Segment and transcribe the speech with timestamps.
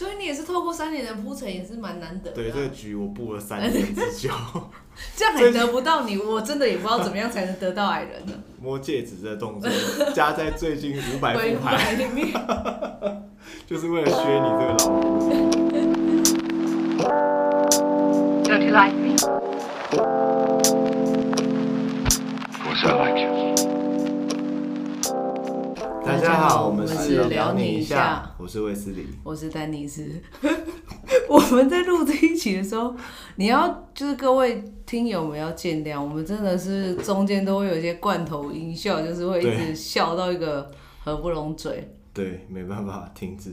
[0.00, 2.36] 所以你也是透过三年的铺陈，也是蛮难得的。
[2.36, 4.30] 对，这个局我布了三年之久，
[5.14, 8.32] 这样还得不到你，我真的也不知道怎么样才能得到矮人呢。
[8.58, 9.70] 摸戒指的动作
[10.14, 12.28] 加在最近五百副牌里面，
[13.68, 15.20] 就是为了削你这个老婆。
[18.44, 19.09] Don't you like me?
[26.20, 30.06] 家好，我们是聊你一下，我是卫斯理，我是丹尼斯。
[31.28, 32.94] 我们在录这一期的时候，
[33.36, 40.70] 你要就是各位听友们要见谅，我们真的是中间都会有一些罐头音效，就是会一直笑到一个
[41.02, 41.96] 合不拢嘴。
[42.12, 43.50] 对，没办法停止。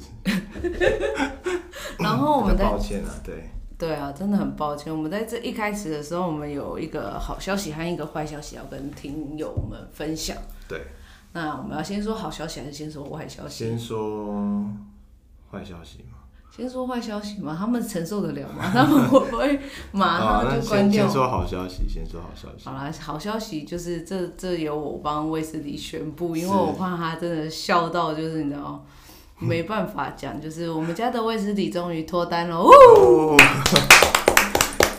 [1.99, 3.49] 然后我们在抱歉啊，对。
[3.77, 4.91] 对啊，真的很抱歉。
[4.91, 10.35] 我们在这一开始的时候，我们有一个好消息和一个坏消息要跟听友们分享。
[10.67, 10.81] 对。
[11.37, 13.65] 那我们要先说好消息，还是先说坏消息？
[13.65, 14.65] 先说
[15.51, 16.17] 坏消息吗？
[16.49, 17.55] 先说坏消息嘛？
[17.55, 18.63] 他们承受得了吗？
[18.73, 19.59] 他们会不会
[19.91, 21.05] 马上就关掉？
[21.05, 22.65] 先说好消息，先说好消息。
[22.65, 28.83] 好啦，好消息就是这这由我帮卫斯理宣布，因为我怕他真的笑到就是你知道
[29.37, 33.37] 没办法讲，就是我们家的卫斯理终于脱单了哦。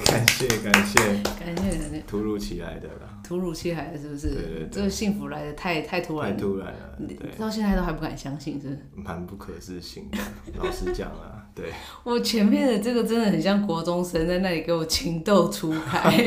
[0.09, 0.99] 感谢感谢
[1.39, 3.21] 感谢感谢，突如其来的啦。
[3.23, 4.29] 突如其来的是不是？
[4.31, 6.99] 对对对，这个幸福来的太太突然，太突然了。
[7.07, 10.19] 对，到现在都还不敢相信，是蛮不可置信的。
[10.57, 11.67] 老实讲啊，对。
[12.05, 16.25] 我前面的这个真的很像国中生在那里给我情窦初开。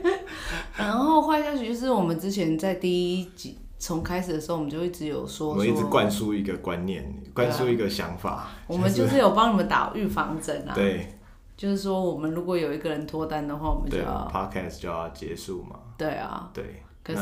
[0.78, 8.48] 然后坏消息就是，我们之前在第一集从开始的时候，我们就一直有说，我们一直灌输一个观念，灌输一个想法。
[8.66, 10.72] 我们就是有帮你们打预防针啊。
[10.74, 11.06] 对。
[11.58, 15.76] 就是说，我们如果有一个人脱单的话，我们就要 podcast 就要结束嘛。
[15.98, 16.80] 对啊，对。
[17.02, 17.20] 可是，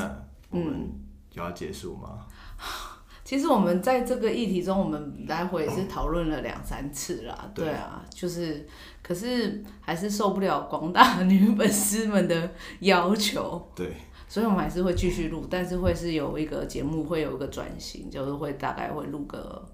[0.51, 0.91] 嗯，
[1.31, 2.27] 就要结束嘛？
[3.25, 7.51] 其实我们在这个议题中，我们来回是讨论了两三次啦。
[7.55, 8.69] 对啊，就是，
[9.03, 12.51] 可是还是受不了广大女粉丝们的
[12.81, 13.67] 要求。
[13.75, 13.91] 对。
[14.29, 19.67] 所以我们还是会继续录，但是会是有一个节目会有一个转型，就是会大概会录个。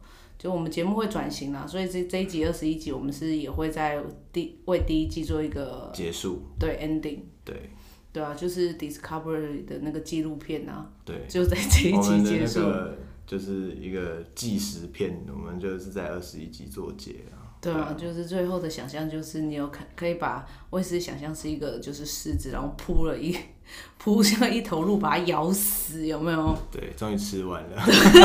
[0.42, 7.70] 就我们节目会转型啦，所以这这一集二十一集，我们是也会在第为第一季做一个结束，对 ending，对
[8.12, 17.41] 对啊，就是 Discovery 的那个纪录片啊，对，就在这一集结束，那个就是一个纪实片，我们就是在二十一集做结啊。
[17.62, 23.38] 对啊，就是最后的想象，就是你有可可以把卫斯想象是一个就是狮子，然后扑了一
[23.98, 26.58] 扑向一头鹿，把它咬死，有没有？
[26.72, 27.80] 对，终于吃完了，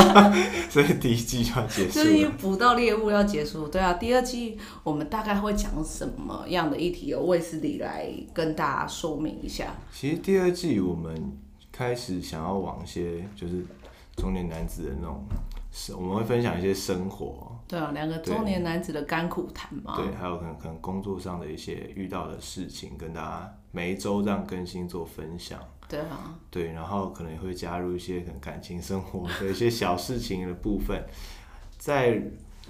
[0.72, 2.02] 所以第一季就要结束。
[2.02, 7.06] 所以捕到猎物要结束，对啊，第二季我们大概会讲什么样的议题？
[7.06, 9.76] 由卫斯理来跟大家说明一下。
[9.94, 11.38] 其实第二季我们
[11.72, 13.64] 开始想要往一些就是
[14.16, 15.24] 中年男子的那种。
[15.96, 31.04] 我们会分享一些生活，对啊，两个中年男子的甘苦谈嘛，对，还有可能可能工作上的一些遇到的事情，跟大家每一周这样更新做分享，对啊，对，然后可能也会加入一些可能感情生活的一些小事情的部分，
[31.78, 32.14] 再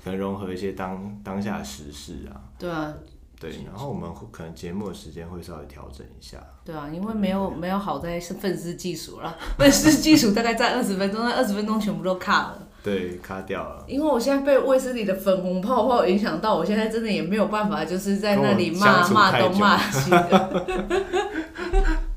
[0.03, 2.93] 可能融合一些当当下时事啊，对啊。
[3.39, 6.43] 对，然后我们可能节目的时间会稍微调整一下。
[6.65, 12.66] 对啊，因为没有没有好在是愤世技术了，粉丝技术大概在二十分钟，那二十分钟全部都卡了。
[12.87, 13.83] 对，卡掉了。
[13.87, 20.65] 因为我现在被卫斯理的粉红泡泡影响到，我现在真的也没有办法，就是在那里骂骂东骂西的。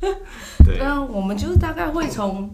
[0.65, 2.49] 对啊，我们就是大概会从。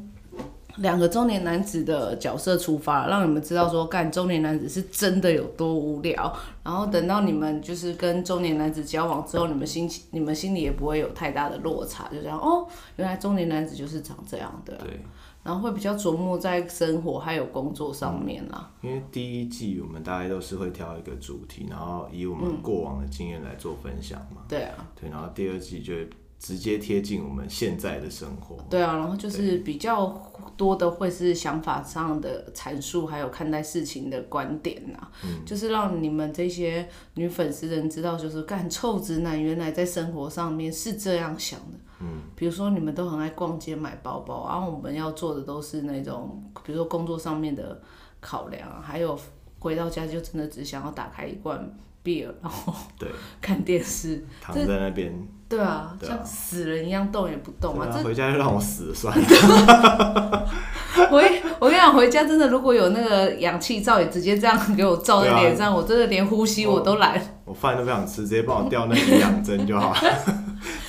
[0.78, 6.30] 两个中年男子的角色出发，让你们知道说，干中年男子是真的有多无聊。
[6.62, 14.74] 然后等到你们就是跟中年男子交往之后，你们心情、你们心里也不会有太大的落差，就这样哦，原来中年男子就是长这样的。
[14.74, 15.00] 对。
[15.46, 18.70] 然后会比较琢磨在生活还有工作上面啦。
[18.82, 24.42] 因为第一季我们大概都是会挑一个主题，然后以我们过往的经验来做分享嘛。
[24.48, 24.74] 对啊。
[25.00, 25.94] 对，然后第二季就。
[26.38, 28.58] 直接贴近我们现在的生活。
[28.68, 30.06] 对啊，然后就是比较
[30.54, 35.10] 多的会是想法上的阐述，还有看待事情的观点呐、啊。
[35.24, 41.78] 嗯，就是让你们这些女粉丝人知道，就是干臭直男原来在生活上面是这样想的。
[42.00, 47.80] 嗯，比如说你们都很爱逛街买包包，然后我们要做的都是那种，比如说工作上面的
[48.20, 49.18] 考量，还有
[49.58, 51.58] 回到家就真的只想要打开一罐
[52.04, 52.26] beer，。
[52.42, 53.08] 然后对
[53.40, 55.12] 看电视，躺在那边，
[55.48, 57.88] 对啊，像死人一样动也不动啊。
[57.92, 60.46] 这回家就让我死了算了。
[61.10, 61.22] 我
[61.58, 67.20] 我跟你讲，回家真的如果有那个氧气罩，也直接这样给我罩在脸上，我真的连呼吸我都懒。
[67.44, 70.00] 我饭都不想吃，直接帮我吊那个营养针就好了，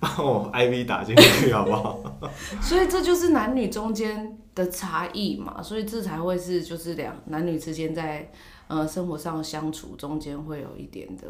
[0.04, 2.00] 帮我 IV 打进去好不好？
[2.62, 8.30] 所以这就是男女中间的差异嘛，所以这才会是就是两男女之间在。
[8.68, 11.28] 呃生活上相处中间会有一点的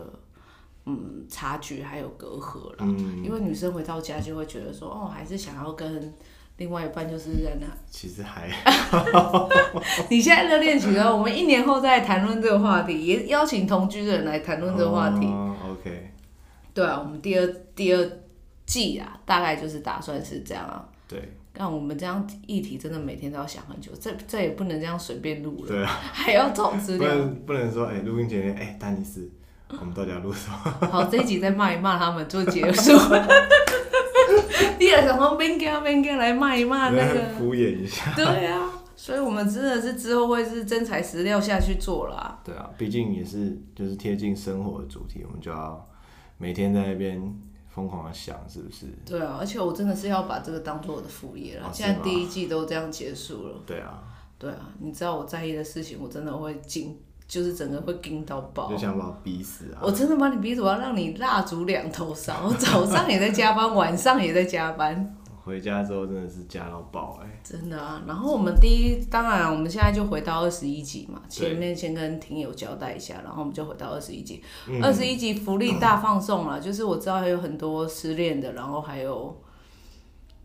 [0.85, 2.77] 嗯差距，还有隔阂啦。
[2.81, 6.13] 嗯，因为女生回到家就会觉得说，哦，还是想要跟
[6.57, 7.65] 另外一半就是在那。
[7.89, 8.47] 其实还。
[10.09, 15.25] 你现在热恋期了，我们一年后再谈论这个话题，也邀请同居的人来谈论这个话题。
[15.25, 16.11] 哦，OK。
[16.73, 18.09] 对啊，我们第二第二
[18.65, 20.87] 季啊，大概就是打算是这样啊。
[21.07, 21.33] 对。
[21.55, 25.67] 但我们这样议题真的每天都要想很久，这这也不能这样随便录了。
[25.67, 27.07] 对啊，还要找资料。
[27.07, 29.29] 不能不能说，哎、欸，录音前面，哎、欸，丹尼斯，
[29.69, 30.57] 我们到底要录什么？
[30.89, 32.93] 好，这一集再骂一骂他们做结束。
[34.79, 37.21] 第二想说边讲边讲来骂一骂那个。
[37.37, 38.11] 敷衍一下。
[38.15, 42.41] 对啊，所以我们真的是之后会是真材实料下去做啦。
[42.43, 45.87] 对啊，毕竟也是就是贴近生活的主题，我们就要
[46.39, 47.21] 每天在那边。
[47.73, 48.85] 疯狂的想是不是？
[49.03, 51.69] 对啊，而且我真的是要把这个当做我的副业了。
[51.73, 53.55] 现在第一季都这样结束了。
[53.65, 54.03] 对啊，
[54.37, 56.95] 对啊，你知道我在意的事情，我真的会惊，
[57.27, 58.69] 就是整个会惊到爆。
[58.69, 59.81] 就想把我逼死啊！
[59.81, 62.45] 我真的把你逼死，我要让你蜡烛两头烧。
[62.45, 65.15] 我早上也在加班，晚上也在加班。
[65.43, 67.39] 回家之后真的是加到爆哎、欸！
[67.43, 74.41] 真的啊，然后我们第一，当然我们现在就回到二十一集嘛，前面先跟听友交代一下，然后我们就回到二十一集。
[74.81, 79.37] 二十一集福利大放送了，就是我知道还有很多失恋的，然后还有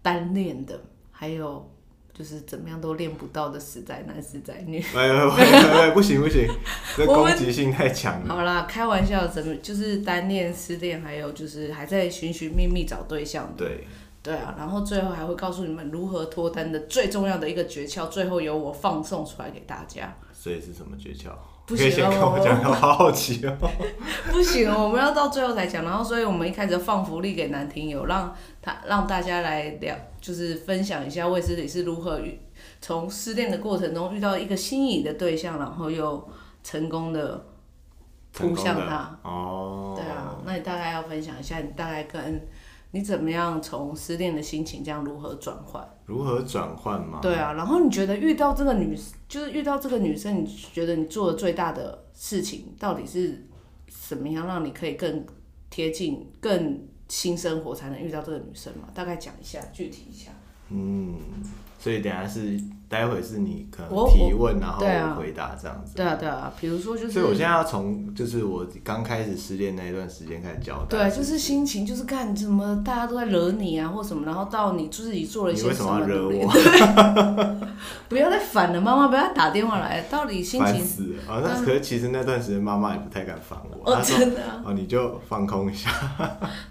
[0.02, 0.80] 单恋的，
[1.12, 1.70] 还有
[2.12, 4.84] 就是怎么样都练不到的死宅男死宅女。
[4.96, 6.48] 哎 哎，哎不行不行，
[6.96, 8.34] 这攻击性太强了。
[8.34, 13.64] 好啦，开玩笑，怎么就是单恋、失恋，还有就是还在寻寻觅觅找对象的。
[13.64, 13.86] 对。
[14.22, 20.14] 对啊，然后最后还会告诉你们如何脱单的最重要的一个诀窍，最后由我放送出来给大家。
[20.32, 21.30] 所以是什么诀窍？
[21.66, 23.54] 不行，跟我讲，我好好奇哦。
[24.30, 25.84] 不行，我们要到最后才讲。
[25.84, 32.40] 然后，所以我们一开始放福利给男听友，让他让大家来聊，就是分享一下卫斯理是如何遇
[32.80, 36.28] 从失恋的过程中遇到一个心仪的对象，然后又
[36.64, 37.46] 成功的
[38.32, 39.18] 扑向他。
[39.22, 39.94] 哦。
[39.94, 42.48] 对啊，那你大概要分享一下，你大概跟。
[42.90, 45.86] 你怎么样从失恋的心情这样如何转换？
[46.06, 47.18] 如何转换吗？
[47.20, 48.98] 对啊，然后你觉得遇到这个女，
[49.28, 53.46] 就是遇到这个女生，你觉得你做的最大的事情到底是
[53.88, 55.26] 什么样，让你可以更
[55.68, 58.88] 贴近、更新生活，才能遇到这个女生嘛？
[58.94, 60.30] 大概讲一下，具体一下。
[60.70, 61.16] 嗯，
[61.78, 62.58] 所以等下是。
[62.88, 64.80] 待会是你可能提问，然后
[65.20, 65.92] 回答这样子。
[65.94, 67.12] 对啊，对啊，比如说就是。
[67.12, 71.10] 所以我现在要从就是我刚开始失恋那一段时间开始交代。
[71.10, 75.98] 对，就是心情，就是看怎么大家都在惹你啊，或什么，然后到你自己做了一些什么。
[75.98, 77.67] 你为什么要惹我？
[78.08, 80.02] 不要再烦了，妈妈不要打电话来。
[80.10, 80.74] 到底心情。
[80.74, 81.42] 烦死了啊！
[81.42, 83.92] 那可是其实那段时间妈妈也不太敢烦我。
[83.92, 84.40] 哦，真的。
[84.64, 85.90] 哦，你就放空一下。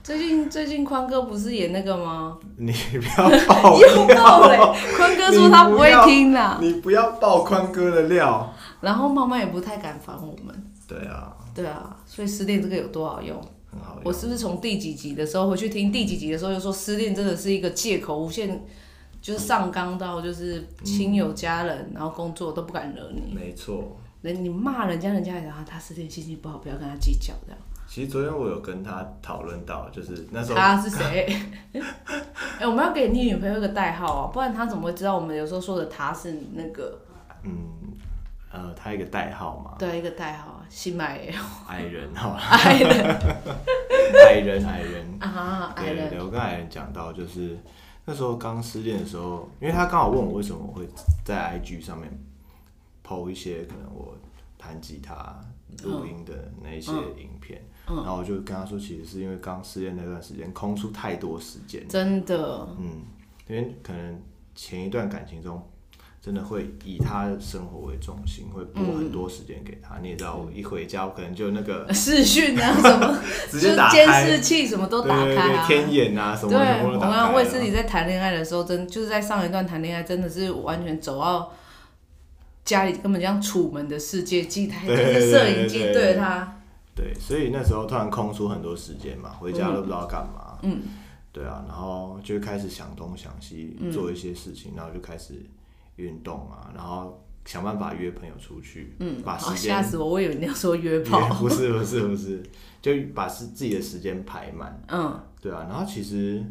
[0.02, 2.38] 最近最近宽哥不是演那个吗？
[2.56, 3.80] 你不要爆。
[3.80, 4.58] 又爆嘞！
[4.96, 5.98] 宽哥说他不会。
[6.08, 8.54] 听啦，你不要爆宽哥的料。
[8.82, 10.56] 然后妈妈也不太敢烦我们。
[10.88, 13.36] 对啊，对啊，所以失恋这个有多好用？
[13.72, 14.02] 很好用。
[14.04, 18.64] 我是不是从第几集的时候回去听第几集的时候，就说失恋真的是一个借口，无限
[19.28, 23.36] 就是上纲到就是亲友家人，嗯、然后工作都不敢惹你。
[23.36, 23.98] 没错。
[24.22, 27.60] 人你骂人家，人家然后他失恋心情不好，不要跟他计较这样。
[27.86, 31.28] 其实昨天我有跟他讨论到，就是那时候他是谁？
[31.76, 31.82] 哎、
[32.60, 36.98] 欸，我们要给你女朋友一个代号啊，不然他怎么会知道我们有时候说的他是那个？
[37.44, 37.52] 嗯，
[38.50, 39.76] 呃，他一个代号嘛。
[39.78, 41.20] 对，一个代号，新买
[41.68, 42.40] 矮人好了。
[42.50, 43.16] 矮人，
[44.16, 46.18] 矮人，矮人啊，矮人。
[46.22, 47.58] 我跟矮人讲到，就是
[48.10, 50.88] 那时候刚失恋的时候，因为他刚好问我为什么我会
[51.26, 52.10] 在 IG 上面
[53.06, 54.16] PO 一些可能我
[54.58, 55.38] 弹吉他
[55.84, 57.62] 录音的那一些影片。
[57.86, 63.02] 然后我就跟他说，其实是因为刚失恋那段时间空出太多时间，真的，嗯，
[63.48, 64.22] 因为可能
[64.56, 65.62] 前一段感情中，
[66.28, 69.96] 真的会以他的生活为中心，会拨很多时间给他。
[69.96, 73.18] 嗯、你也知道，我一回家，我可能就那个 视讯啊什么，
[73.50, 81.54] 直接打开监视器什么都打开啊，天眼啊什么，对，我刚刚我也是你在谈恋爱的时候，真就是在上一段谈恋爱，真的是完全走到
[82.66, 86.56] 家里根本像楚门的世界，机台就是摄影机对着他。
[86.94, 90.60] 对，所以那时候突然空出很多时间嘛，回家都不知道干嘛。
[90.64, 90.82] 嗯，
[91.32, 95.36] 对啊，然后就开始想东想西，做一些事情，然后就开始
[95.98, 102.42] 运动啊，然后想办法约朋友出去，嗯，把时间吓死我，我以为你要说约炮， 不是不是不是，
[102.82, 104.82] 就把是自己的时间排满。
[104.88, 106.44] 嗯，对啊，然后其实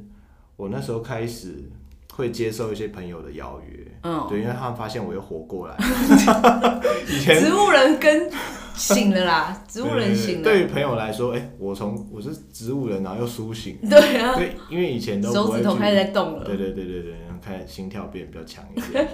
[0.56, 1.70] 我那时候开始
[2.12, 5.76] 会接受一些朋友的邀约，嗯，对，因为他们发现我又活过来，
[7.08, 8.30] 以前植物人跟。
[8.76, 10.44] 醒了啦，植物人醒了。
[10.44, 13.78] 对于朋友来说，哎、欸，我从我是植物人，然后又苏醒。
[13.88, 14.34] 对啊。
[14.36, 16.44] 对，因为以前都手指头开始在动了。
[16.44, 19.08] 对对对对对，开始心跳变比较强一点，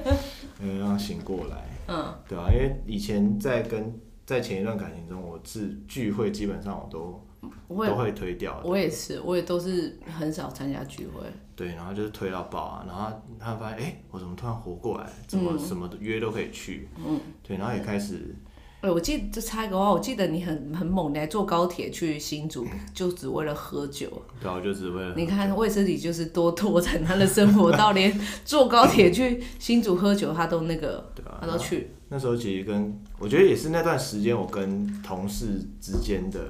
[0.60, 1.68] 嗯， 让醒过来。
[1.88, 2.14] 嗯。
[2.28, 7.26] 对啊，因为以前在跟在前一段感情中，我是聚会基本上我都
[7.68, 8.60] 我都会推掉。
[8.64, 11.22] 我也是，我也都是很少参加聚会。
[11.54, 15.10] 对，然后就是推到爆啊，然后他发现，哎、欸，我怎么突然活过来？
[15.26, 16.88] 怎么什么约都可以去？
[16.96, 18.34] 嗯，对，然后也开始。
[18.82, 24.10] 哎，我记得就插一个话，我记得你很很猛，你还坐高铁去新竹，就只为了喝酒。
[24.40, 25.14] 对，我就只为了。
[25.14, 31.92] 你看卫斯理就是多拓展他的生活，到连坐高铁去新竹喝酒，他都那个，对啊，他都去。
[32.08, 36.40] 那时候其实跟我觉得也是那段时间，我跟同事之间的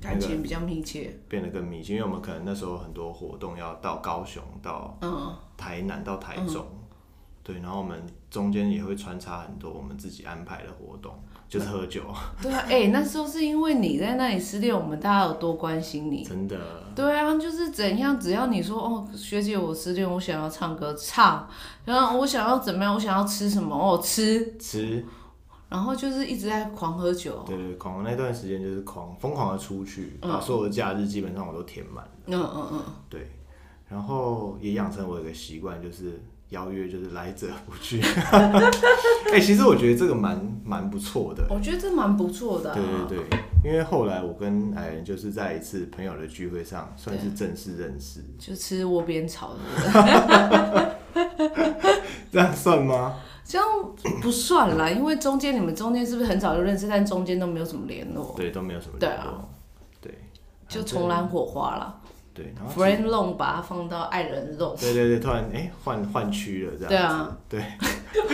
[0.00, 4.98] 感情比较密切，变得更密切，因为我们可能那时候很多活动要到高雄、到
[5.58, 6.64] 台南、到台中，
[7.42, 11.14] 对，然后我们中间也会穿插很多我们自己安排的活动。
[11.48, 12.02] 就是喝酒。
[12.42, 16.22] 对啊，哎、欸，那时候是因为你在那里失恋，我们大家有多关心你。
[16.24, 16.58] 真的。
[16.94, 21.48] 对啊，就是怎样，只要你说哦，学姐我失恋，我想要唱歌唱，
[21.84, 25.04] 然后我想要怎么样，我想要吃什么哦吃吃，
[25.68, 27.44] 然后就是一直在狂喝酒。
[27.46, 32.10] 对对，狂那段时间就是狂疯狂的出去，把所有的假日基本上我都填满了。
[32.26, 32.80] 嗯嗯嗯。
[33.10, 33.30] 对，
[33.88, 36.22] 然后也养成我一个习惯，就是。
[36.50, 38.00] 邀约就是来者不拒，
[38.30, 41.44] 哎、欸，其实我觉得这个蛮蛮不错的。
[41.50, 42.74] 我觉得这蛮不错的、啊。
[42.74, 48.20] 对对对，因为后来我跟矮人就是在一次朋友的聚会上，算是正式认识。
[48.38, 50.96] 就吃窝边草的。
[52.30, 53.16] 这样算吗？
[53.44, 53.66] 这样
[54.22, 58.34] 不算啦，因为中间你们中间是不是很早就认识，但中间都没有什么联络。
[58.36, 59.18] 对，都没有什么联络。
[59.20, 59.44] 对啊。
[60.00, 60.14] 对。
[60.68, 62.02] 就重燃火花了。
[62.36, 64.78] 对，然后 friend zone 把它放到爱人 zone。
[64.78, 66.88] 对对对，突然哎换换区了这样。
[66.88, 67.64] 对啊，对。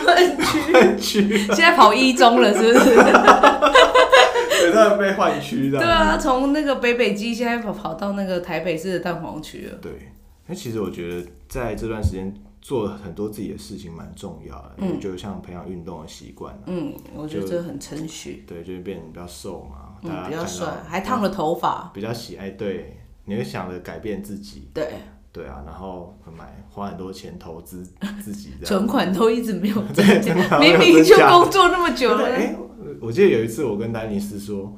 [0.05, 2.95] 换区 换区，现在跑一中了是不是？
[2.95, 5.81] 对，突然被换区了。
[5.81, 9.79] 对啊，从那个北北基现在跑跑到那个台北市的蛋黄区了。
[9.81, 10.13] 对，
[10.47, 16.57] 那其实我觉得在这段时间做很多自己的事情蛮重要的，嗯，就像培养运动的习惯。
[16.67, 18.45] 嗯，我觉得这很称许。
[18.47, 22.99] 对，就是变得比较瘦嘛，嗯，比较帅，还烫了头发，比较喜爱对。
[23.25, 24.95] 你会想着改变自己，对
[25.33, 27.87] 对啊，然后买花很多钱投资
[28.23, 32.25] 自己，存款都一直没有增 加，明明就工作那么久了。
[32.27, 32.57] 哎、欸，
[33.01, 34.77] 我记得有一次我跟丹尼斯说，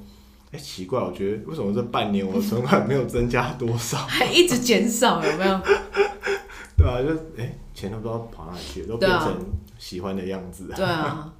[0.52, 5.60] 哎、欸，奇怪，我觉得为什么这半年我存款没有增加多少， 还一直减少，有没有？
[6.76, 9.36] 对啊，就哎、欸，钱都不知道跑哪里去了，都变成
[9.78, 10.70] 喜欢的样子。
[10.76, 11.32] 对啊，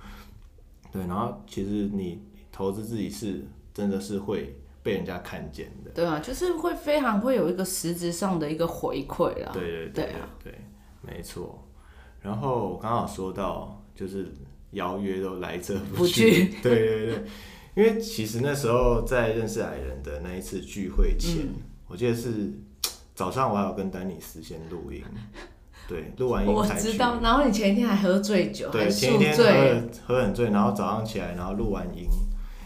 [0.91, 2.21] 对，然后其实你
[2.51, 4.57] 投资自己是真的是会。
[4.85, 9.51] 被人家看见的，对啊，就是会非常会有一个实质上的一个回馈啦。
[9.53, 10.53] 对对对啊，对，
[11.01, 11.67] 没错。
[12.21, 14.33] 然后我刚好说到，就是
[14.73, 16.47] 邀约都来者不拒。
[16.63, 17.25] 对对对，
[17.77, 21.55] 因为其实那时候在认识矮人的那一次聚会前，嗯、
[21.87, 22.53] 我记得是
[23.15, 25.05] 早上我还有跟丹尼斯先录音，
[25.87, 27.21] 对，录完音才知道。
[27.21, 29.45] 然后你前一天还喝醉酒，对，前一天喝
[30.07, 32.09] 喝很醉，然后早上起来，然后录完音。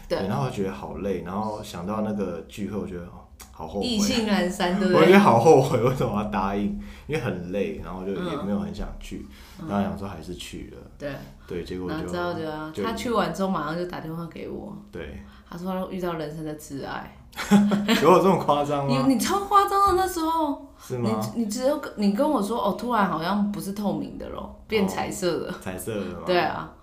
[0.09, 3.05] 对，然后我觉得好累，然后想到那个聚会，我觉得
[3.51, 5.01] 好后悔，意兴阑珊，对不对？
[5.01, 6.63] 我觉得好后悔，为什么要答应？
[7.05, 9.27] 因为很累，然后就也没有很想去，
[9.61, 10.77] 嗯、然后想说还是去了。
[10.97, 11.11] 对
[11.47, 12.33] 对，结果就知道
[12.71, 17.15] 就他去完之后马上就打电话给我，对，他说他遇到人生的挚爱，
[18.01, 19.05] 有我这么夸张吗？
[19.05, 21.09] 你你超夸张的那时候，是吗？
[21.35, 26.23] 你你只有你跟我说哦，突然好像不是透明的咯，变彩色的，彩色的吗？
[26.25, 26.73] 对啊。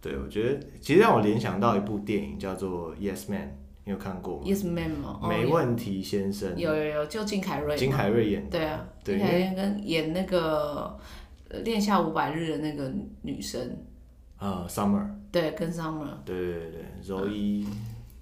[0.00, 3.42] 对，我觉得其实让我联想到一部电影叫做《Yes Man》，
[3.84, 5.18] 你有看过吗？Yes Man 吗？
[5.28, 6.56] 没问题先生。
[6.56, 7.76] 有有有，就金凯瑞。
[7.76, 8.50] 金凯瑞演的。
[8.50, 10.96] 对啊，金凯瑞跟演那个
[11.62, 13.76] 《恋下五百日》的那个女生。
[14.38, 15.04] 呃，Summer。
[15.32, 16.06] 对，跟 Summer。
[16.24, 17.66] 对对对，柔伊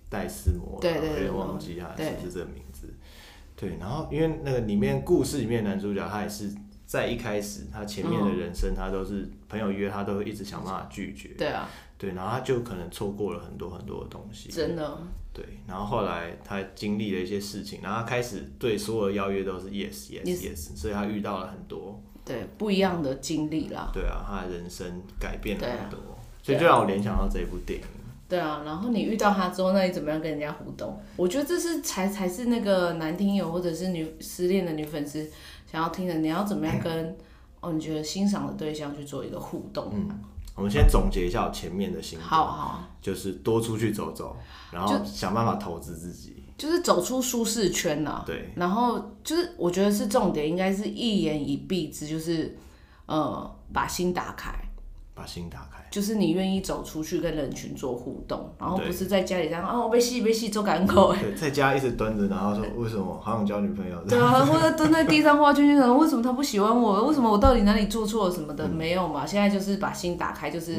[0.08, 0.80] 戴斯摩。
[0.80, 1.10] 对对对。
[1.10, 2.88] 有点忘记他是不是这个名字。
[3.54, 6.50] 对，然后因为那个里面故事里面男主角他也是。
[6.86, 11.30] 在一开始，他前面的人生，他都是朋友约他，都会一直想办法拒绝。
[11.36, 14.48] 对啊，对，然后他就可能错过了很多很多的东西。
[14.48, 14.98] 真的。
[15.32, 23.90] 对，然后后来他经历了一些事情，然后他开始对所有的邀约都是 yes yes yes, 所以他遇到了很多对不一样的经历啦。
[23.92, 27.86] 对啊，他的人生改变了很多，啊、所以就让我联想到这一部电影。
[28.28, 30.98] 对啊，然后你遇到他之后，那你怎么样跟人家互动？
[31.16, 35.28] 我觉得这是才才是那个男听友或者是女失恋的女粉丝。
[35.70, 37.16] 想要听的，你要怎么样跟
[37.60, 37.72] 哦？
[37.72, 39.90] 你觉得欣赏的对象去做一个互动？
[39.92, 40.08] 嗯，
[40.54, 42.24] 我们先总结一下我前面的心得。
[42.24, 44.36] 好好，就是多出去走走，
[44.70, 48.24] 然后想办法投资自己，就是走出舒适圈呐、啊。
[48.24, 52.56] 对，然后就是我觉得是重点，应该是一言以蔽之，就是
[53.06, 54.54] 呃，把心打开，
[55.14, 55.75] 把心打开。
[55.96, 61.22] 就是你愿意走出去跟人群做互动，然后不是在家里这样哦，被戏被戏做港口哎。
[61.22, 63.96] 对，在家一直蹲着，然后说为什么好想交女朋友？
[64.06, 67.06] 对啊，或者蹲在地上画圈圈， 然后为什么他不喜欢我？
[67.06, 68.68] 为什么我到底哪里做错了什么的？
[68.68, 70.74] 嗯、没有嘛，现在就是把心打开，就是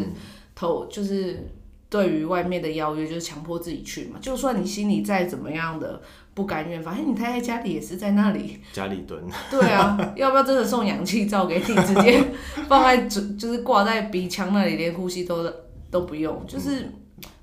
[0.54, 1.50] 投，就是
[1.90, 4.20] 对于外面的邀约，就是强迫自己去嘛。
[4.22, 6.00] 就算你心里再怎么样的
[6.38, 9.20] 不甘愿，反正你太太家里也是在那里，家里蹲。
[9.50, 12.24] 对啊， 要不要真的送氧气罩给你，直接
[12.70, 15.52] 放在嘴，就是挂在鼻腔那里，连呼吸都
[15.90, 16.88] 都不用，就是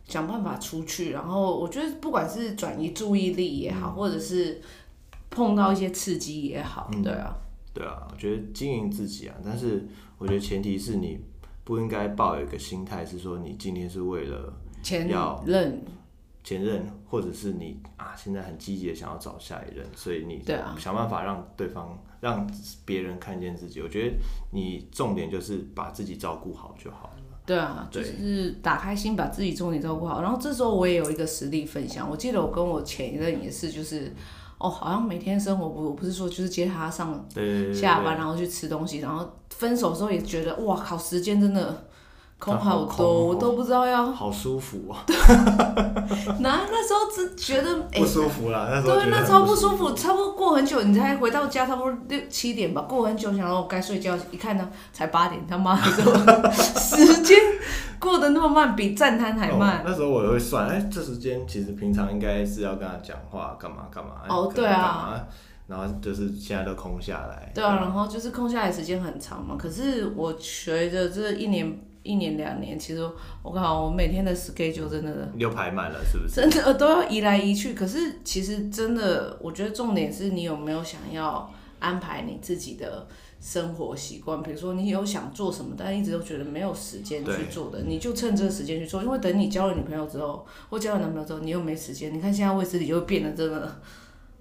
[0.06, 1.10] 想办法出去。
[1.10, 4.60] 然后我觉得，不管是转移注意力也好，或者是
[5.28, 7.34] 碰到一些刺激也好，对啊，
[7.74, 9.84] 对啊，我觉得经营自己啊，但是
[10.18, 11.18] 我觉得前提是你。
[11.66, 15.82] 不应该抱有一个心态，是说你今天是为了要前任，
[16.44, 20.42] 前任，或者是你啊，现在很积极的想要找下一任，所以你
[20.76, 22.44] 想办法让对方、让
[22.84, 23.80] 别人看见自己。
[23.80, 24.16] 我觉得
[24.50, 27.22] 你重点就是把自己照顾好就好了。
[27.46, 30.22] 对啊，就是打开心，把自己重点照顾好。
[30.22, 34.12] 然后这时候我也有一个实例分享，我记得我跟我前一任也是，就是。
[34.56, 37.12] 哦，好像每天生活不，我不是说就是接他上
[37.74, 41.86] 下班，然后去吃东西，然后分手的时候也觉得哇靠，时间真的
[42.38, 45.04] 空好多，我都不知道要好舒服啊。
[46.40, 57.38] 那那时候只觉得不舒服啦，那时候对，那超不舒服，差不多过很久你才回到家，差不多六七点吧，过很久想到我该睡觉，一看呢才八点，他妈的 时间。
[58.00, 59.78] 过得那么慢，比站摊还慢。
[59.78, 59.82] 哦。
[59.86, 64.10] 那时候我也会算，哎、欸，这时间其实平常应该是要跟他讲话，干嘛干嘛。
[64.28, 65.24] 哦，对啊。
[65.66, 67.50] 然后就是现在都空下来。
[67.54, 69.56] 对啊，然后就是空下来时间很长嘛。
[69.58, 73.02] 可是我随着这一年、一年两年，其实
[73.42, 76.34] 我靠，我每天的 schedule 真的又排满了，是不是？
[76.36, 77.74] 真的都要移来移去。
[77.74, 83.08] 可是其实真的，我觉得重点是你有没有想要安排你自己的。
[83.40, 89.02] 生活习惯，比如说你有想做什么，但一直都觉得没有时间去做的，你就趁这个时间去做。
[89.02, 92.14] 因为等你交了女朋友之后，或交了男朋友之后，你又没时间。
[92.14, 93.78] 你看现在卫斯理就变得真的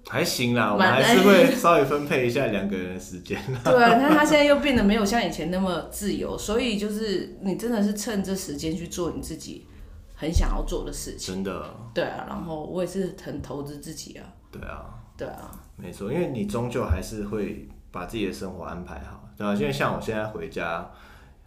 [0.08, 3.40] 还行啦，我们还是会稍微分配一下两个人的时间。
[3.64, 9.66] 对啊，你看他现在又变得没有像以前那么自由，所以就是你真的是趁这时间去做你自己
[10.14, 11.34] 很想要做的事情。
[11.34, 11.74] 真的。
[11.92, 14.24] 对啊，然后我也是很投资自己啊。
[14.50, 14.84] 对啊。
[15.16, 15.50] 对啊。
[15.76, 17.68] 没错，因为你终究还是会。
[17.94, 19.54] 把自己的生活安排好，对啊？
[19.54, 20.90] 因为像我现在回家，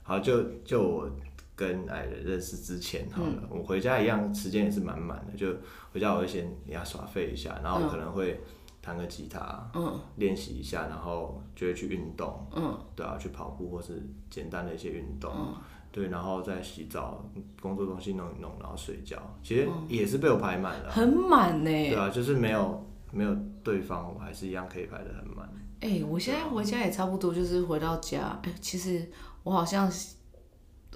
[0.02, 1.12] 好就就我
[1.58, 5.36] 跟矮人认识之前，好了，嗯、我回家一样时间也是满满的。
[5.36, 5.48] 就
[5.91, 8.39] 回家我会先要耍废一下，然后可能会
[8.80, 15.56] 弹个吉他，嗯，练习一下，然后就会去运动，嗯，对啊，去跑步或是简单的一些运动，嗯、
[15.91, 17.28] 对，然后再洗澡，
[17.60, 19.17] 工作东西弄一弄，然后睡觉。
[19.41, 21.72] 其实也是被我排满了，很满呢。
[21.72, 25.50] 对啊，就是没有没有对方，我还是一样可以排的很满。
[25.80, 28.39] 哎、欸，我现在回家也差不多，就是回到家。
[28.43, 29.10] 哎、欸，其实
[29.43, 29.89] 我好像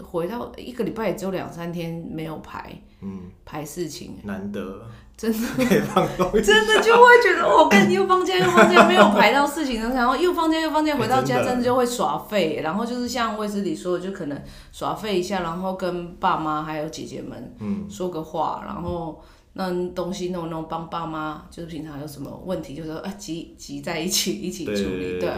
[0.04, 4.18] 回到一个礼拜也只有两三天没有排，嗯，排事情。
[4.24, 4.82] 难得，
[5.18, 12.62] 真的 可以放松，真的就会觉得我跟你又放假又放假，没有排到事情，然后又放假又放假，回到家真的就会耍废。
[12.64, 19.22] 然后就是像卫斯理说的，就可能耍废一下，然后跟爸妈还有姐姐们嗯说个话，然后。
[19.54, 25.30] 那东西弄弄，帮爸妈，就是平常有什么问题，就是说啊，集集在一起一起处理，对。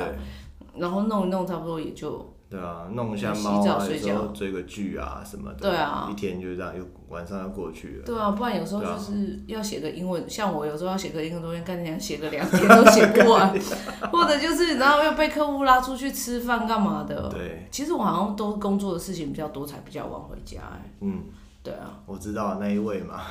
[0.78, 8.06] 然后弄一弄，差不多也就对啊，弄一下猫啊，有时候追个剧啊什么的，对啊，一天就这样，又晚上要过去了。
[8.06, 13.52] 对啊，不然有时候就是要写个英文，啊、像我有时候要写个英文作业，干人家写个两天都写不完，
[14.14, 17.28] 或者就是然后又被客户拉出去吃饭干嘛的。
[17.30, 20.92] 对，其实我好像都工作的事情比较多，才比较晚回家，欸。
[21.02, 21.24] 嗯。
[21.64, 23.22] 对啊，我知道那一位嘛，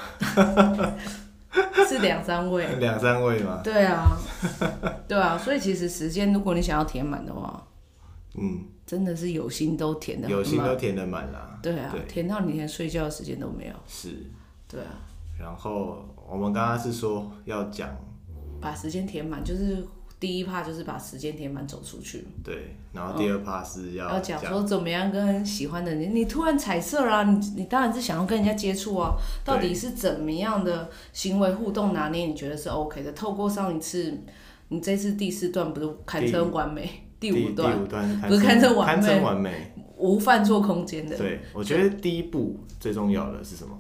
[1.87, 3.61] 是两三位， 两三位嘛。
[3.63, 4.17] 对啊，
[5.07, 7.63] 对啊，所以其实时间，如果你想要填满的话，
[8.39, 11.59] 嗯，真的是有心都填的，有心都填的满啦。
[11.63, 13.73] 对啊，对填到你连睡觉的时间都没有。
[13.89, 14.11] 是，
[14.69, 15.01] 对啊。
[15.41, 17.89] 然后我们刚刚是说要讲，
[18.61, 19.83] 把时间填满，就是。
[20.21, 33.11] 第一趴就是把时间填满走出去，对，然后第二趴是要要讲说怎么样跟喜欢的人，你突然彩色啦，你你当然是想要跟人家接触啊，到底是怎么样的行为互动拿捏，你觉得是 OK 的？
[33.15, 34.17] 透过上一次，
[34.69, 37.79] 你这次第四段不是堪称完美，第五段
[38.29, 41.17] 不是堪称完美，完美，无犯错空间的。
[41.17, 43.79] 对，我觉得第一步最重要的是什么？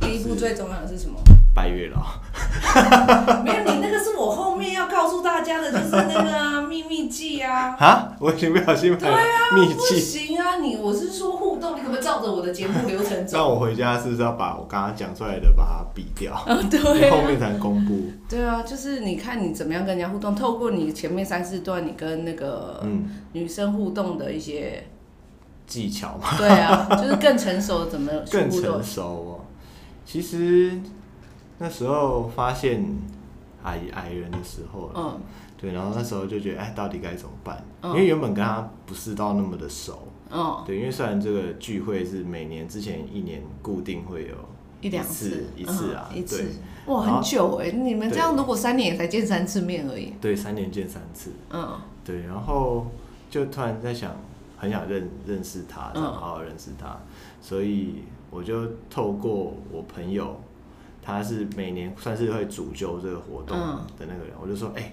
[0.00, 1.18] 第一步最重要的是什么？
[1.54, 2.00] 拜月老。
[3.44, 7.76] 没有，你那个是我后面要告诉大家的，就是那个啊，秘密技啊。
[7.78, 8.96] 啊，我已经不小心。
[8.98, 9.16] 对啊，
[9.54, 10.56] 秘技不行啊！
[10.56, 13.38] 你我是说互动，你可不可以照着我的节目流程走？
[13.38, 16.34] 那我回家是不是要把我刚刚讲出来的把它比掉？
[16.68, 18.10] 对、啊，后面才能公布。
[18.28, 22.84] 对啊，就是你看你怎么样跟人家互动，透过你前面三四段你跟那个
[23.32, 24.88] 女生互动的一些
[25.68, 26.36] 技巧嘛。
[26.36, 29.43] 对啊，就是更成熟，怎么更成熟哦？
[30.04, 30.80] 其实
[31.58, 32.84] 那时候发现
[33.62, 35.20] 矮矮人的时候，嗯。
[35.56, 37.64] 对，然后那时候就觉得，哎，到底该怎么办？
[37.84, 44.34] 因为原本跟他不是到那么的熟，嗯，对，因为虽然这个聚会是每年之前一年固定会有
[44.82, 46.44] 一两次，一次啊，一次，
[46.86, 50.12] 哇，很久哎，你们这样如果三年也才见三次面而已。
[50.20, 51.32] 对，三年见三次。
[51.48, 52.88] 嗯，对，然后
[53.30, 54.14] 就突然在想，
[54.58, 56.94] 很想认认识他，想好好认识他，
[57.40, 58.02] 所以
[58.34, 60.40] 我就透过我朋友，
[61.00, 64.92] 他是每年算是会主揪这个活动的那个人，我就说，哎。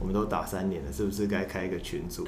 [0.00, 2.26] 我们都打三年了，是不是该开一个群组？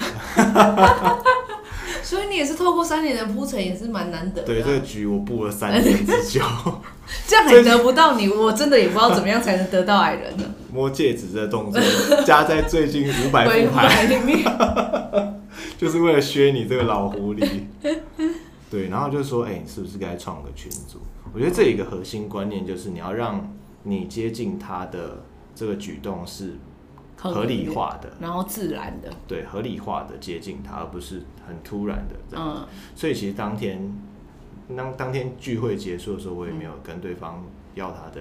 [2.05, 4.47] 所以你也是透过三年的铺陈，也是蛮难得的啊。
[4.47, 6.41] 对，这个局我布了三年之久，
[7.27, 10.45] 这样还得不到你，我真的也不知道怎么样才能得到矮人呢。
[10.73, 11.81] 摸戒指这动作
[12.25, 14.45] 加在最近五百副牌里面，
[15.77, 17.63] 就是为了削你这个老狐狸。
[18.75, 20.99] 对，然后就说，哎、欸，你是不是该创个群组？
[21.33, 25.23] 我觉得这一个核心观念就是，你要让你接近他的
[25.55, 26.55] 这个举动是。
[27.17, 32.55] 合理化的，然后自然的，对，合理化的接近他，而不是很突然的这样。
[32.59, 33.97] 嗯，所以其实当天，
[34.77, 37.43] 当当天聚会结束的时候，我也没有跟对方
[37.75, 38.21] 要他的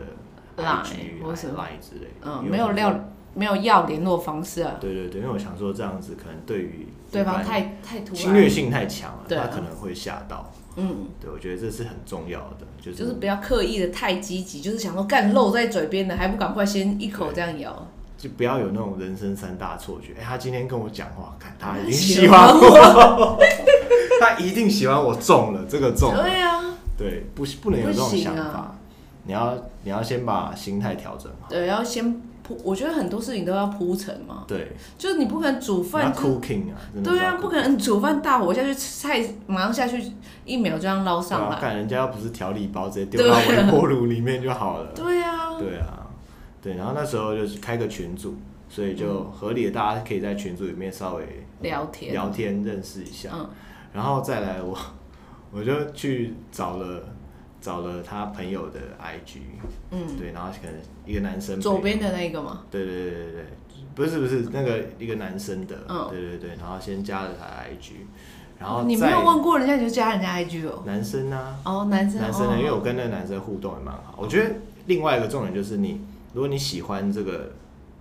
[0.56, 2.08] IG 或是 Line 之类。
[2.22, 2.98] 嗯，没有要，
[3.34, 4.78] 没有要联络方式啊。
[4.80, 10.52] 对对对，因为我想说这样子可能对于对方太太突然，侵略性太强了，他可能会吓到。
[10.76, 17.88] 嗯，对，我觉得这是很重要的，就是就是不要刻意的太积极，就是想说干露在嘴边的，还不赶快先一口这样咬。
[18.18, 20.14] 就不要有那种人生三大错觉。
[20.14, 23.38] 哎、欸，他今天跟我讲话，看他已经喜欢我，
[24.20, 26.24] 他一定喜欢我中了，这个中了。
[26.24, 26.64] 对啊，
[26.98, 28.42] 对，不不能有这种想法。
[28.42, 28.76] 啊、
[29.26, 31.50] 你要你要先把心态调整好。
[31.50, 32.60] 对，要先铺。
[32.64, 34.44] 我觉得很多事情都要铺陈嘛。
[34.48, 36.14] 对，就是你不可能煮饭。
[36.14, 36.78] cooking 啊。
[37.04, 40.12] 对啊，不可能煮饭大火下去，菜马上下去，
[40.46, 41.60] 一秒就这样捞上来。
[41.60, 44.92] 看人家要不是调理包，直接丢到微波炉里面就好了。
[44.96, 45.58] 对啊。
[45.58, 46.08] 对啊。
[46.62, 48.36] 对，然后那时候就是开个群组，
[48.70, 53.50] 所以就合理的大家可以在群组里面稍微聊天聊天认识一下，嗯、
[53.92, 54.78] 然后再来我
[55.52, 57.04] 我就去找了
[57.64, 59.38] 找了他朋友的 IG，
[59.92, 62.64] 嗯，对，然后可能一个男生左边的那个吗？
[62.70, 63.46] 对对对对对，
[63.96, 67.94] 不是不是那个一个男生的，嗯，对对对，然后先加了他的 IG，
[68.60, 70.84] 然后你没有问过人家你就加人家 IG 哦？
[70.86, 74.52] 男生啊，哦男生男生的，因为我跟那个男生互动也蛮好，我觉得
[74.88, 76.02] 另外一个重点就是你。
[76.34, 77.52] 如果你喜欢这个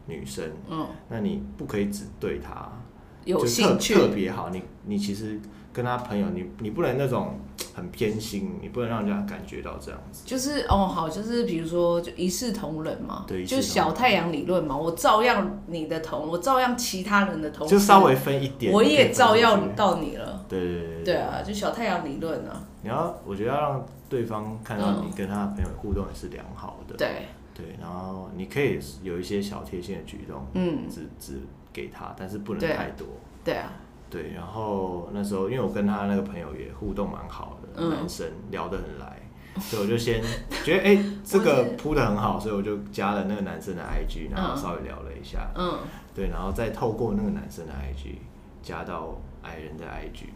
[0.06, 2.66] 女生，嗯，那你不可以只对她
[3.24, 4.50] 有兴趣，特别好。
[4.50, 5.40] 你你其实
[5.72, 7.38] 跟他朋友，你你不能那种
[7.74, 10.22] 很偏心，你不能让人家感觉到这样子。
[10.26, 20.44] 就是哦，好，就是比如说就一视同仁嘛，对，就小太阳理论嘛，我照样你的同，我照样其他人的同，就稍微分一点，我也照样到你了。
[20.48, 22.64] 对对对，对啊，就小太阳理论啊。
[22.82, 26.96] 你要，我觉得要让对方看到你跟他的朋友互动也是良好的。
[26.96, 27.26] 对。
[27.54, 31.38] 对，然后你可以有一些小贴心的举动，嗯，只只
[31.72, 33.06] 给他，但是不能太多。
[33.44, 33.72] 对啊，
[34.10, 39.22] 对，然后那时候因为我跟他那个朋友也互动蛮好的，男生聊得很来，
[39.60, 40.22] 所以我就先
[40.64, 45.78] 觉得哎， 这个铺的很好，所以我就加了那个男生的 IG，然后稍微聊了一下，嗯，
[46.14, 48.16] 对，然后再透过那个男生的 IG
[48.62, 50.26] 加到矮人的 IG。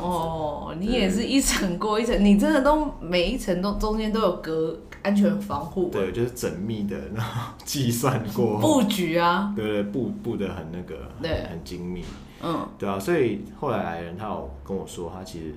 [0.00, 5.88] 哦，你也是一层过一层，你真的都每一层都中间都有隔安全防护。
[5.90, 12.04] 对，就是缜密的，然后 计算过布局啊，对对，布布的很那个，对，很精密。
[12.42, 15.54] 嗯，对啊，所以后来来人他有跟我说，他其实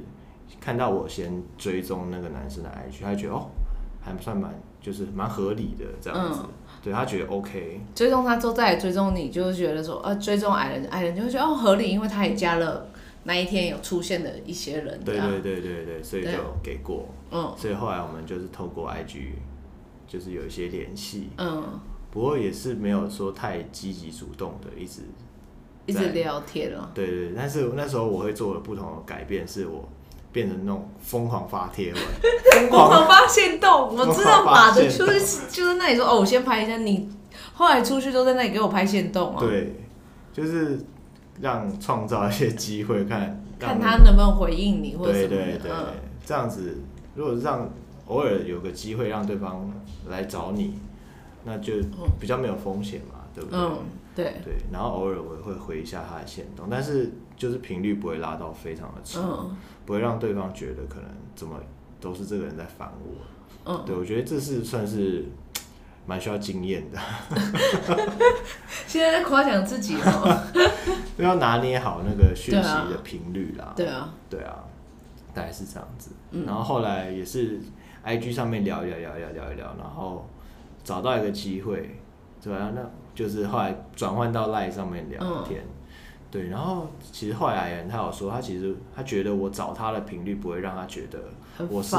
[0.61, 3.47] 看到我先追踪那个男生的 IG，他觉得哦，
[3.99, 6.41] 还算蛮，就是蛮合理的这样子。
[6.81, 7.81] 对，他觉得 OK。
[7.93, 12.87] 追踪他之后再来追踪你，就是觉得说，呃，追踪矮人，矮人就会觉得哦合理，因为他也加了。
[13.25, 16.31] 那一天有出现的一些人，对对对对对，所以就
[16.63, 19.29] 给过，嗯，所以后来我们就是透过 IG，
[20.07, 21.63] 就是有一些联系，嗯，
[22.11, 25.01] 不过也是没有说太积极主动的，一直
[25.85, 29.87] 一直聊天了，对对，但是那时候我会做了不同的改变，是我
[30.31, 32.01] 变成那种疯狂发贴文，
[32.53, 37.09] 疯狂发现动，我知道马的就是就是那里说哦，我先拍一下你，
[37.53, 39.75] 后来出去都在那里给我拍现动啊，对，
[40.33, 40.79] 就是。
[41.41, 45.35] 让创造一些机会，看看他能不能回应你，或者什么的。
[45.37, 45.85] 对对对，嗯、
[46.25, 46.77] 这样子，
[47.19, 47.69] 如果让
[48.07, 49.69] 偶尔有个机会让对方
[50.07, 50.79] 来找你，
[51.43, 51.73] 那就
[52.17, 53.59] 比较没有风险嘛，对不对？
[53.59, 53.77] 嗯，
[54.15, 54.53] 对对。
[54.71, 61.59] 然后偶尔我也会回一下他的限动，但是就是频率不会拉到非常的长，嗯、不会让对方觉得可能怎么
[61.99, 63.73] 都是这个人在烦我。
[63.73, 65.25] 嗯，对，我觉得这是算是。
[66.07, 66.97] 蛮需要经验的，
[68.87, 70.43] 现在在夸奖自己哦，
[71.15, 73.73] 都要拿捏好那个讯息的频率啦。
[73.75, 74.57] 对啊，对啊，
[75.33, 76.11] 大概是这样子。
[76.45, 77.59] 然后后来也是
[78.05, 80.27] IG 上面聊一聊，聊一聊，聊一聊，然后
[80.83, 81.97] 找到一个机会，
[82.41, 82.81] 对啊，那
[83.13, 85.61] 就是后来转换到 Line 上面聊天。
[86.31, 91.19] 对，然后其实后来他有说，他其实他觉得我找他的频率不会让他觉得
[91.69, 91.95] 我是，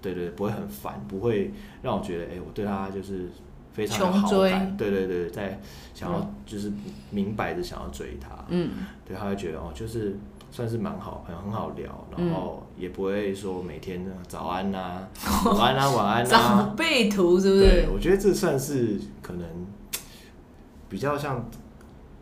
[0.00, 1.52] 对对，不会很烦，不会
[1.82, 3.28] 让我觉得，哎，我对他就是
[3.74, 5.60] 非常的好感，对对对，在
[5.92, 6.72] 想要就是
[7.10, 8.70] 明白的想要追他，嗯，
[9.06, 10.16] 对，他会觉得哦，就是
[10.50, 15.08] 算是蛮好，很很好聊，然后也不会说每天早安呐、啊，
[15.46, 17.60] 午安啊，晚安啊，长辈图是不是？
[17.60, 19.46] 对，我觉得这算是可能
[20.88, 21.44] 比较像。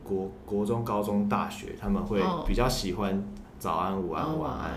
[0.08, 3.20] 国国中、高中、大学，他们会比较喜欢
[3.58, 4.70] 早安、午安、晚安，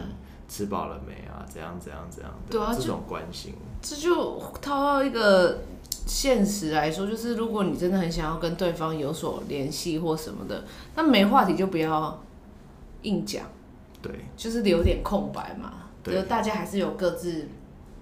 [0.47, 1.45] 吃饱了没啊？
[1.47, 2.51] 怎样怎样怎样的？
[2.51, 3.53] 对啊，这种关心。
[3.79, 5.59] 这就套到一个
[6.07, 10.63] 现实来说，就是如果你真的很想要跟对方有所联系或什么的，
[10.95, 12.19] 那没话题就不要
[13.01, 13.45] 硬讲。
[14.01, 15.73] 对，就是留点空白嘛。
[16.01, 17.47] 对，就大家还是有各自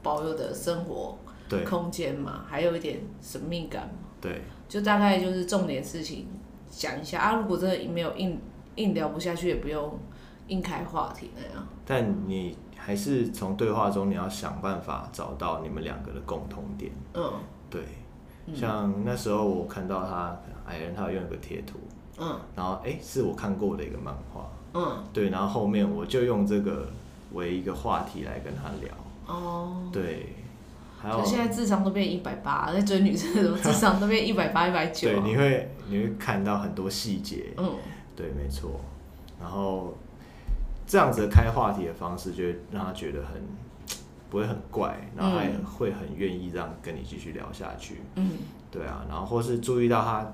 [0.03, 1.17] 保有的生活
[1.65, 4.07] 空间嘛，还有一点神秘感嘛。
[4.21, 6.27] 对，就大概就是重点事情。
[6.69, 8.39] 讲一下啊，如果真的没有硬
[8.75, 9.97] 硬聊不下去，也不用
[10.47, 11.67] 硬开话题那样。
[11.85, 16.91] 但你还是从对话中，你要想办法找到你们两个的共同点。
[17.13, 17.33] 嗯，
[17.69, 17.81] 对。
[18.53, 21.79] 像那时候我看到他矮人，他有用一个贴图。
[22.19, 22.39] 嗯。
[22.55, 24.47] 然后哎、欸，是我看过的一个漫画。
[24.77, 25.03] 嗯。
[25.11, 26.87] 对，然后后面我就用这个
[27.33, 28.93] 为一个话题来跟他聊。
[29.25, 29.89] 哦。
[29.91, 30.33] 对。
[31.03, 35.07] 就现在智商都变一百八，在追女生的时候智商都变一百八、一百九。
[35.07, 37.53] 对，你会你会看到很多细节。
[37.55, 37.75] 嗯，
[38.15, 38.81] 对，没错。
[39.39, 39.95] 然后
[40.87, 43.41] 这样子开话题的方式，就会让他觉得很
[44.29, 48.01] 不会很怪，然后他也会很愿意让跟你继续聊下去。
[48.15, 48.31] 嗯，
[48.71, 49.05] 对啊。
[49.07, 50.25] 然后或是注意到他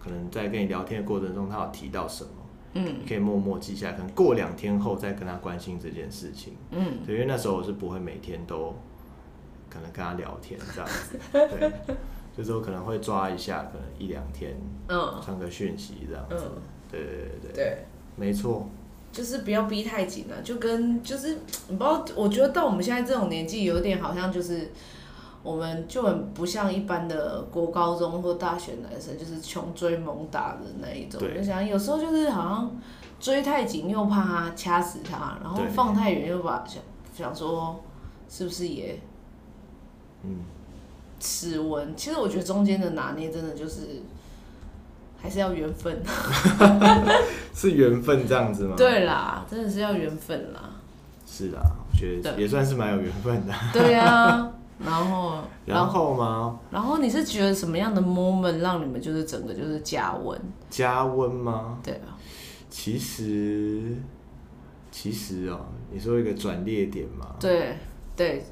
[0.00, 2.30] 可能在跟你聊天的过程中，他有提到什么，
[2.74, 6.54] 嗯，你可以默默记下来，可能过两天后再跟他关心这件事情。
[6.70, 8.74] 嗯，对，因为那时候我是不会每天都。
[9.70, 11.72] 可能跟他聊天这样子，对，
[12.36, 14.54] 就是我可能会抓一下，可能一两天，
[14.88, 17.78] 嗯，传个讯息这样子，嗯、对对对对，对。
[18.14, 18.68] 没错，
[19.10, 24.70] 就是不要逼太紧了，就跟就是你不知道，我觉得到我们现在这种年纪，有点好像就是
[25.44, 31.20] 我们就很不像一般的国高中或大学男生，就是穷追猛打的那一种。
[31.20, 32.76] 就想有时候就是好像
[33.20, 36.82] 追太紧，又怕他掐死他，然后放太远又把想
[37.16, 37.80] 想说
[38.28, 38.98] 是不是也。
[40.26, 40.38] 嗯，
[41.20, 44.02] 齿纹，其实我觉得中间的拿捏真的就是
[45.20, 46.02] 还是要缘分，
[47.54, 48.74] 是缘分这样子吗？
[48.74, 50.60] 对啦，真的是要缘分啦。
[51.26, 53.52] 是啦，我觉得也算是蛮有缘分的。
[53.70, 56.58] 对啊，然后然后吗？
[56.70, 60.40] 然后你是觉得什么样的 moment 让你们就是整个就是加温？
[60.70, 61.78] 加温吗？
[61.82, 62.16] 对啊。
[62.68, 63.94] 其实
[64.90, 65.60] 其实哦，
[65.92, 67.36] 你说一个转捩点嘛？
[67.38, 67.76] 对
[68.16, 68.44] 对。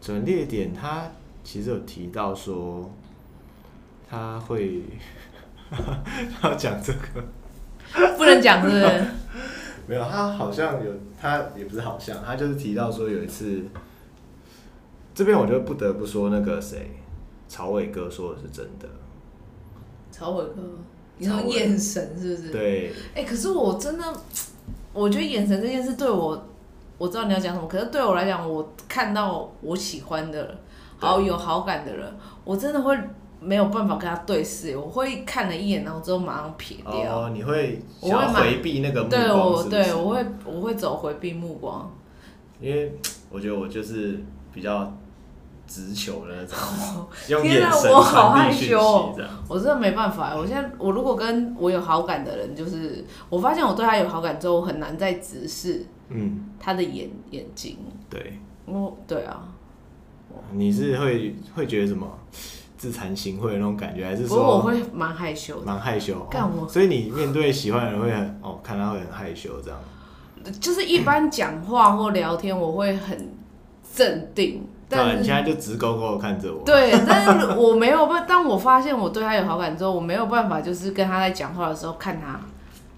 [0.00, 1.10] 转捩点，他
[1.42, 2.90] 其实有提到说，
[4.06, 4.82] 他会，
[5.70, 7.24] 他要讲这个，
[8.18, 9.04] 不能讲是不是？
[9.88, 13.64] 没有，他好像有，他也不是好像，他就是提到说有一次，
[15.14, 16.90] 这边我就不得不说那个谁，
[17.48, 18.88] 曹伟哥说的是真的。
[20.10, 20.62] 曹伟哥，
[21.18, 22.50] 你说眼神是不是？
[22.50, 22.92] 对。
[23.14, 24.04] 哎、欸，可是我真的，
[24.92, 26.46] 我觉得眼神这件事对我。
[26.96, 30.56] 我知道你要讲什么，可是对我来讲，我看到我喜欢的人，
[30.96, 32.08] 好有好感的人，
[32.44, 32.96] 我真的会
[33.40, 36.92] 没有办法跟他对视，我会看了一眼，然后之后马上撇掉。
[36.92, 39.70] 哦，你会想要回避那个目光是是？
[39.70, 41.92] 对，我对我会我会走回避目光，
[42.60, 42.96] 因为
[43.28, 44.20] 我觉得我就是
[44.52, 44.96] 比较
[45.66, 48.74] 直球的那种， 用眼神传递讯息
[49.16, 49.30] 这样。
[49.48, 55.86] 我真的没办法，我现在我如果跟我有好感的人，就是我发现我对他有好感之后，我很难再直视。
[56.10, 57.78] 嗯，他的眼眼睛，
[58.10, 59.48] 对，哦，对啊，
[60.52, 62.06] 你是会会觉得什么
[62.76, 64.36] 自惭形秽的那种感觉，还是说？
[64.38, 66.22] 我会蛮害羞的，蛮害羞。
[66.30, 69.80] 干我，所以你面对喜欢的人会很哦，看他会很害羞这样。
[70.60, 73.32] 就是一般讲话或聊天，我会很
[73.94, 74.62] 镇定。
[74.96, 76.64] 但你现在就直勾勾的看着我。
[76.64, 82.40] 对，但是我没有办，当我发现我对他有好感之后，我没有办法，就是跟他在讲话的时候看他。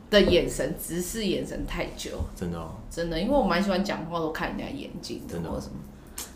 [0.08, 5.72] 的眼神直视眼神太久，真的哦，真的，因为我蛮喜欢讲话都看人家眼睛，真的，或什么，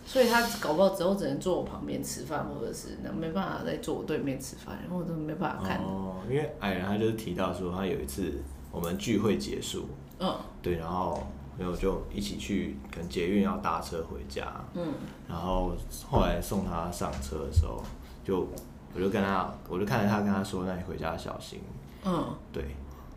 [0.05, 5.77] 所以他搞不好之后只能坐我旁边吃饭，或者是那没办法再坐我对面吃饭，然后我都没办法看。
[5.77, 8.43] 哦，因为矮人他就是提到说，他有一次
[8.73, 9.87] 我们聚会结束，
[10.19, 11.25] 嗯，对，然后
[11.57, 14.93] 然后就一起去，可能捷运要搭车回家，嗯，
[15.27, 15.73] 然后
[16.09, 17.81] 后来送他上车的时候，
[18.23, 18.47] 就
[18.93, 21.59] 我就跟他，我就看着他跟他说，那你回家小心，
[22.05, 22.63] 嗯，对。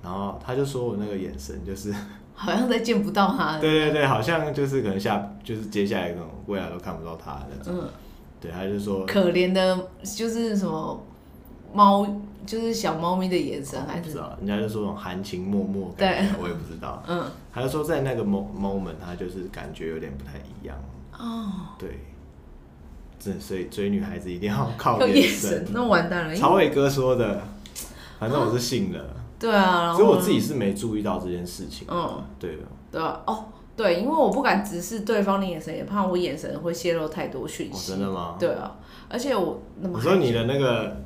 [0.02, 1.90] 然后他就说我那个眼神就是
[2.36, 3.58] 好像再见不到他。
[3.58, 7.74] 对对对，好像就是可能下就是接下来那种未来都看不到他的那种。
[7.74, 7.88] 嗯，
[8.38, 11.02] 对，他就说可怜的，就是什么
[11.74, 12.06] 猫，
[12.46, 14.02] 就是小猫咪的眼神，还是？
[14.02, 17.02] 不知道，人家就说那种含情脉脉，对，我也不知道。
[17.08, 20.76] 嗯，他就说在那个 moment，他就是感觉有点不太一样。
[21.18, 22.00] 哦，对，
[23.18, 26.34] 这所以追女孩子一定要靠眼神，神，那完蛋了。
[26.34, 27.42] 曹伟哥说的，
[28.18, 29.04] 反正我是信了。
[29.38, 31.86] 对啊，所以我自己是没注意到这件事情。
[31.90, 32.62] 嗯，对的。
[32.90, 33.44] 对啊，哦，
[33.76, 37.92] 对，因为我不敢直视对方的眼神，也怕我眼神会泄露太多讯息。
[37.92, 38.36] 真的吗？
[38.38, 38.76] 对啊，
[39.08, 39.98] 而且我那么……
[39.98, 41.03] 你说你的那个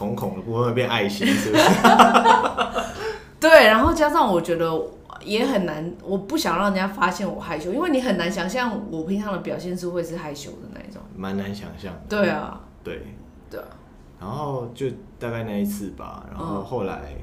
[0.00, 1.64] 瞳孔的部分会变爱心，是不是？
[3.38, 4.72] 对，然后加上我觉得
[5.22, 11.02] 也很难，我不想让人家发现我害羞，因为你很难想象我平常的表现是会是害羞的那一种。
[11.14, 11.92] 蛮难想象。
[12.08, 12.58] 对啊。
[12.82, 13.02] 对。
[13.50, 13.66] 对啊。
[14.18, 14.86] 然后就
[15.18, 17.14] 大概那一次吧，然后后来。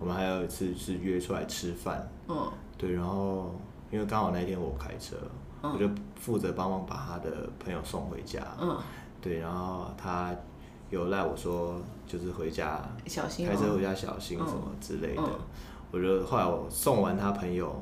[0.00, 2.36] 我们还有一次是约出来吃饭，嗯，
[2.76, 3.54] 对，然后
[3.90, 5.16] 因为刚好那天我开车，
[5.62, 5.88] 嗯、我就
[6.20, 8.76] 负责帮忙把他的朋友送回家，嗯，
[9.22, 10.34] 对，然后他
[10.94, 11.74] 有赖我说
[12.06, 15.22] 就是回家小心，开车回家小心什么之类的。
[15.22, 15.40] 嗯嗯、
[15.90, 17.74] 我就后来我送完他朋友，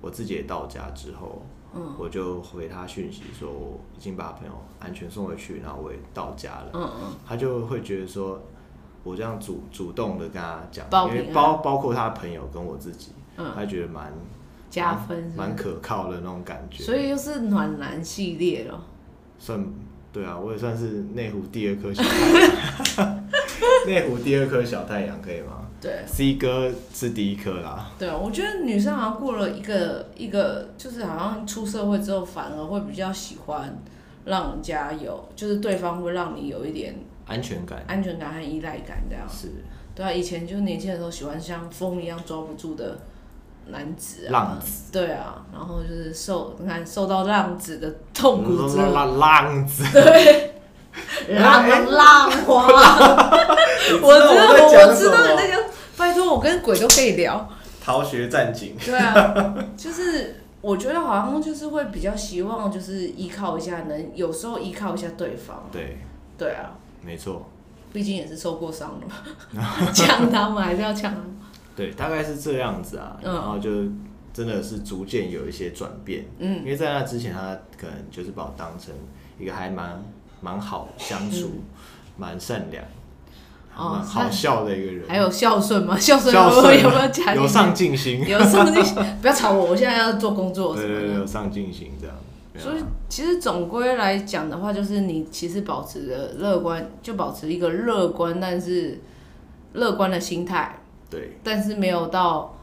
[0.00, 1.42] 我自己也到家之后，
[1.74, 8.40] 嗯，我就回他讯息说我已经把朋友安全送回去，然后我也到家了，嗯嗯，他就会觉得说。
[9.06, 14.10] 我这样主主动的跟他讲，因为包包括他朋友跟我自己，嗯，他觉得蛮
[14.70, 16.82] 加分，蛮可靠的那种感觉。
[16.82, 18.82] 所以又是暖男系列了。
[19.38, 19.62] 算
[20.14, 23.24] 对啊，我也算是内湖第二颗小太阳。
[23.86, 25.66] 内湖第二颗小太阳可以吗？
[25.80, 27.90] 对，C 哥是第一颗啦。
[27.98, 33.76] 对啊，我觉得女生好像过了一个一个，就是好像出社会之后，反而会比较喜欢
[34.24, 36.94] 让人家有，就是对方会让你有一点。
[37.26, 39.48] 安全感、安全感和依赖感这样是，
[39.94, 42.98] 对啊，以前就是年轻的时候喜欢像风一样抓不住的
[43.68, 50.54] 男子啊，浪子，对啊，然后就是受你看受到浪子的痛苦之后，浪浪子，对，
[51.40, 52.66] 浪浪花，
[54.02, 55.64] 我知道我知道你那个，
[55.96, 57.48] 拜托我跟鬼都可以聊，
[57.82, 65.98] 逃学战警，对啊， 就是我觉得好像就是会比较希望就是依靠一下，能有时候依靠一下对方，对，
[66.38, 66.72] 对啊。
[67.02, 67.50] 没错，
[67.92, 71.36] 毕竟也是受过伤了嘛，呛他们还是要呛他们。
[71.76, 73.70] 对，大概是这样子啊，嗯、然后就
[74.32, 76.24] 真的是逐渐有一些转变。
[76.38, 78.94] 嗯，因为在那之前，他可能就是把我当成
[79.38, 80.02] 一个还蛮
[80.40, 81.62] 蛮好相处、
[82.16, 82.84] 蛮、嗯、善良、
[83.76, 85.04] 蛮好笑的一个人。
[85.08, 85.98] 还有孝顺吗？
[85.98, 87.34] 孝顺有没有加？
[87.34, 88.96] 有上进心，有上进心。
[89.20, 90.76] 不要吵我，我现在要做工作。
[90.76, 92.16] 对对对，有上进心这样。
[92.56, 92.76] 所以
[93.08, 99.00] 其实总归来讲的话，就是你其实保持着乐观，就保持一个乐观，但是
[99.72, 100.78] 乐观的心态。
[101.10, 101.36] 对。
[101.42, 102.56] 但是没有到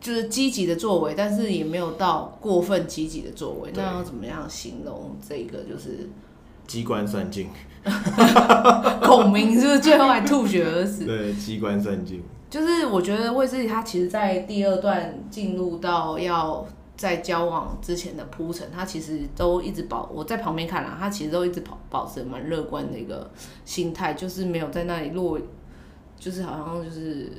[0.00, 3.70] 就是积极的作为，但是也没有到过分积极的作为。
[3.74, 5.58] 那要怎么样形容这个？
[5.64, 6.08] 就是
[6.66, 7.48] 机关算尽。
[9.02, 11.04] 孔明是不是最后还吐血而死？
[11.04, 12.22] 对，机关算尽。
[12.48, 16.66] 就是我觉得魏斯理他其实，在第二段进入到要。
[16.94, 23.28] 在交往之前的铺陈，他其实都一直保我在旁边看了，他其实都一直保保持蛮乐观的一个
[23.64, 25.36] 心态，就是没有在那里落，
[26.16, 27.32] 就是好像就是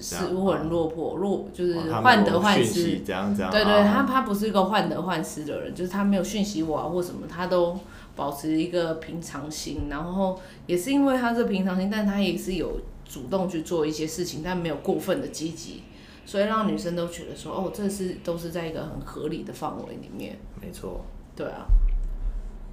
[0.00, 3.50] 失魂落魄，落就是患得患失，这样这样。
[3.50, 7.76] 对对，他他不是一个患得患失的人，就是他没有讯息我啊或什么，他都
[8.14, 15.82] 保持一个平常心，然后也是因为他是平常心，但他也是有主动去做一些事情，但没有过分的积极。
[16.24, 20.38] 所以让女生都觉得说，哦，这是都是在一个很合理的范围里面。
[20.60, 21.04] 没错。
[21.34, 21.66] 对啊。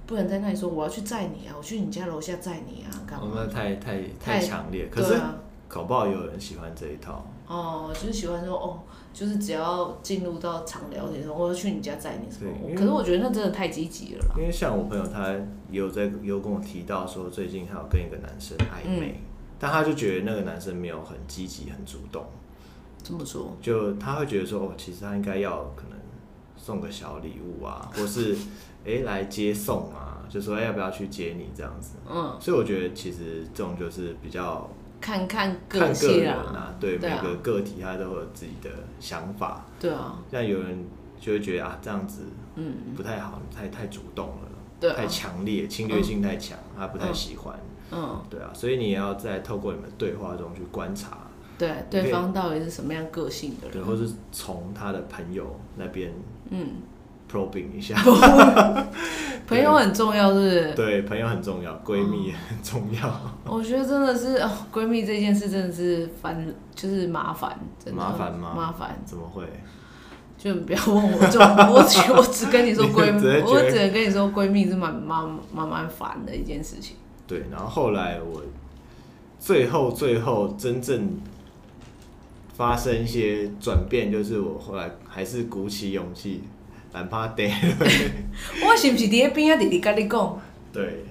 [0.06, 3.26] 不能在那里说我要去载你啊，我去你家楼下载你啊，干嘛？
[3.28, 4.88] 我们太太太强烈。
[4.90, 5.20] 可是，
[5.70, 7.24] 搞不好也有人喜欢这一套。
[7.46, 8.80] 哦，就是喜欢说，哦，
[9.12, 12.50] 就是只要进入到常聊天说，我要去你家载你什么。
[12.74, 14.34] 可是我觉得那真的太积极了啦。
[14.36, 15.30] 因为像我朋友，他
[15.70, 19.24] 也有在有跟我提到说，最近他有跟一个男生暧昧，嗯、
[19.60, 22.24] 但他就觉得那个男生没有很积极、很主动。
[23.02, 25.98] 这么说，就他会觉得说，哦，其实他应该要可能
[26.56, 28.34] 送个小礼物啊，或是
[28.84, 31.96] 哎、欸、来接送啊，就说、欸、要不要去接你这样子。
[32.08, 34.68] 嗯，所以我觉得其实这种就是比较
[35.00, 39.64] 看看个看个人啊，对，对啊，每个个体他都有自己的想法。
[39.80, 40.84] 对啊，像有人
[41.18, 42.24] 就会觉得啊这样子
[42.56, 44.48] 嗯不太好，太太主动了，
[44.78, 47.58] 对啊，太强烈，侵略性太强，嗯、他不太喜欢。
[47.92, 51.18] 嗯，对啊，所以你也要在透过你们对话中去观察。
[51.58, 53.72] 对，对方到底是什么样个性的人？
[53.72, 56.12] 对，或是从他的朋友那边，
[56.50, 56.68] 嗯
[57.30, 57.94] ，probing 一下。
[59.46, 60.74] 朋友很重要，是不是？
[60.74, 63.20] 对，朋友很重要，闺蜜也很重要。
[63.44, 68.00] 我觉得真的是哦，闺蜜这件事真的是烦，就是麻烦，真的。
[68.00, 68.52] 麻烦吗？
[68.56, 69.00] 麻烦？
[69.04, 69.44] 怎么会？
[70.38, 76.96] 就不要问我，就我只 我只跟你说闺蜜，我只能跟你说闺蜜是蛮蛮蛮蛮烦的一件事情。
[77.26, 78.42] 对，然后后来我。
[79.42, 81.18] 最后最后真正
[82.52, 86.42] 发生一些转变，就是我后来还是鼓起勇气，
[86.92, 87.44] 懒怕地。
[88.64, 89.60] 我是不是在边啊？
[89.60, 90.40] 弟弟跟你讲。
[90.72, 91.04] 对。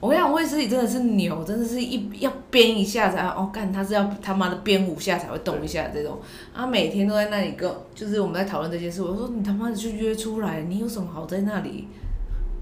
[0.00, 6.20] 我跟你讲，卫斯理真的是牛，真的是一要编一下才哦，干他是要他妈的编五下才会动一下这种。
[6.52, 9.00] 他每天都在那里跟，就是我们在讨论这件事。
[9.00, 11.86] 我说你他妈的去约出来，你有什么好在那里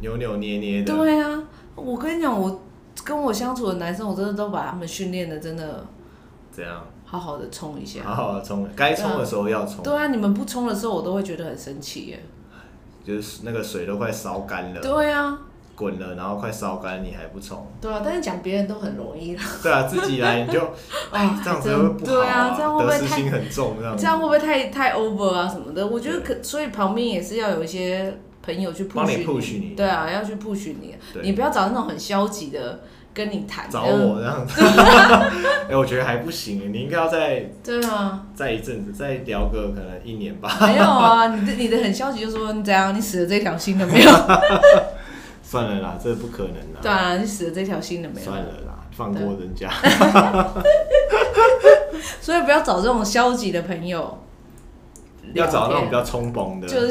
[0.02, 0.94] 扭扭捏捏的？
[0.94, 1.42] 对啊，
[1.74, 2.61] 我跟你讲，我
[3.02, 5.86] 跟我相处的男生，我真的都把他们训练的真的
[6.50, 9.82] 怎样，好好的冲一下，好好的冲，该冲的时候要冲。
[9.82, 12.22] 对啊，你们不冲的时候，我都会觉得很生气耶。
[13.05, 14.80] 就是那个水都快烧干了。
[14.80, 15.38] 对啊。
[15.76, 17.66] 滚了，然后快烧干，你还不冲？
[17.80, 19.42] 对啊，但是讲别人都很容易啦。
[19.62, 20.61] 对啊，自己来你就，
[21.11, 22.20] 哎， 这样子会不好啊。
[22.20, 23.76] 对啊，这样会不会太得失心很重？
[23.78, 25.86] 这样这样会不会太太 over 啊什么的？
[25.86, 29.74] 我觉得可，所以旁边也是要有一些朋友去 push 你。
[29.74, 32.80] 对啊，要去 push 你，你不要找那种很消极的
[33.12, 33.68] 跟你谈。
[33.70, 34.62] 找我这样子。
[35.70, 40.56] 哎，我觉得还不行，你应该要再对啊，再一阵子，再聊个可能一年吧。
[40.61, 42.94] 没有啊，你的你的很消极，就说你怎样？
[42.94, 44.11] 你死了这条心了没有？
[45.42, 46.80] 算了啦，这不可能啦。
[46.82, 48.26] 对啊，你死了这条心了没有？
[48.26, 49.68] 算了啦，放过人家。
[52.20, 54.18] 所以不要找这种消极的朋友。
[55.34, 56.66] 要找那种比较冲崩的。
[56.66, 56.90] 就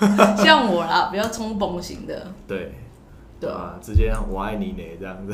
[0.00, 2.32] 像像我啦，比较冲崩型的。
[2.46, 2.72] 对。
[3.40, 5.32] 对啊，直接我爱你呢这样子。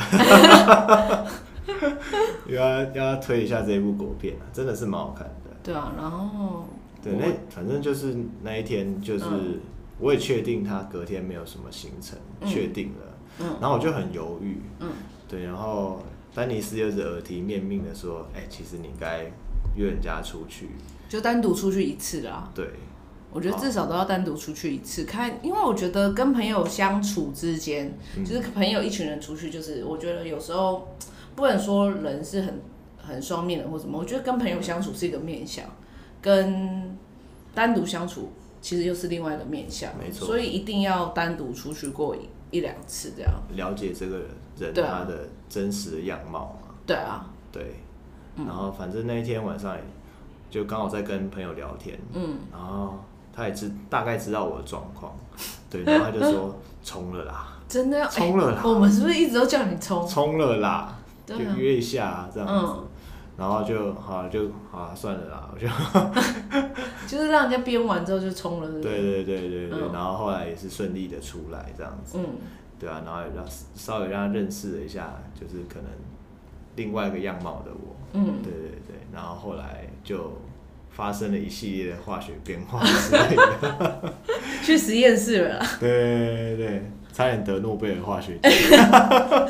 [2.48, 5.50] 要要推一下这一部国片啊，真的是蛮好看的。
[5.62, 6.64] 对啊，然后。
[7.02, 9.24] 对，那反正就是那一天就是。
[9.26, 9.60] 嗯
[9.98, 14.90] 我也确定他隔天没有什么行程，确、嗯、定了，嗯、然后我就很犹豫，嗯、
[15.26, 16.02] 对，然后
[16.34, 19.22] 丹尼斯又是耳提面命的说，哎、欸，其实你应该
[19.74, 20.68] 约人家出去，
[21.08, 22.50] 就单独出去一次啦。
[22.54, 22.68] 对，
[23.36, 30.88] 我觉得至少都要单独出去一次，看，因为我觉得跟朋友相处之间，嗯、就是朋友一群人出去，就是我觉得有时候
[31.34, 32.62] 不能说人是很
[32.96, 35.66] 很双面的或什么，我觉得跟朋友相处是一个面相，
[36.22, 36.96] 跟
[37.54, 38.32] 单独相处。
[38.58, 42.20] 其实又是另外一个面相，没错，所以一定要单独出去过一
[42.50, 43.32] 一两次，这样。
[43.54, 44.22] 了解这个
[44.58, 46.74] 人他的真实的样貌嘛。
[46.84, 47.76] 对啊，对。
[48.36, 49.76] 然后反正那一天晚上
[50.50, 52.98] 就刚好在跟朋友聊天，嗯，然后
[53.36, 55.14] 他也知大概知道我的状况，
[55.70, 58.62] 对，然后他就说冲了啦， 真的要冲了啦。
[58.64, 60.08] 我们是不是一直都叫你冲？
[60.08, 62.72] 冲了啦，就约一下这样子。
[63.36, 65.68] 然后就好，就好算了啦，我就
[67.06, 68.80] 就是让人家编完之后就冲了是是？
[68.80, 72.24] 对对对对对，嗯、然后后来也是顺利的出来这样子，嗯，
[72.80, 75.90] 对啊，然后让稍微让他认识了一下，就是可能
[76.76, 80.32] 另外一个样貌的我，嗯，对对对，然后后来就
[80.96, 84.14] 发生了一系列的化学变化之类的，
[84.64, 89.48] 去实验室了 啦，对对对，差点得诺贝尔化学奖，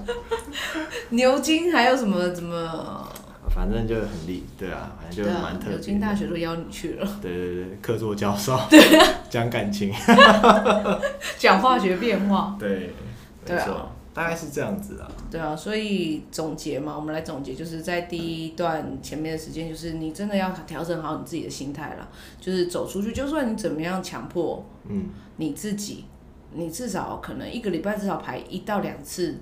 [1.10, 3.06] 牛津还有什么什么？
[3.54, 5.70] 反正就很厉，对啊，反正就蛮特别。
[5.70, 7.18] 牛津大学都邀你去了。
[7.20, 8.58] 对对对，客座教授。
[8.70, 8.80] 对。
[9.28, 9.92] 讲感情。
[11.36, 12.56] 讲化学变化。
[12.58, 12.94] 对。
[13.48, 13.90] 没错。
[14.18, 15.08] 大概是这样子啊。
[15.30, 22.08] 对啊，所以总结嘛，我们来总结，就是在第一段前面的时间，就是你真的要调整好你自己的心态了，
[22.40, 25.06] 就是走出去，就算你怎么样强迫，嗯，
[25.36, 26.04] 你自己，
[26.52, 29.36] 你至少可能一个礼拜至少排一到两次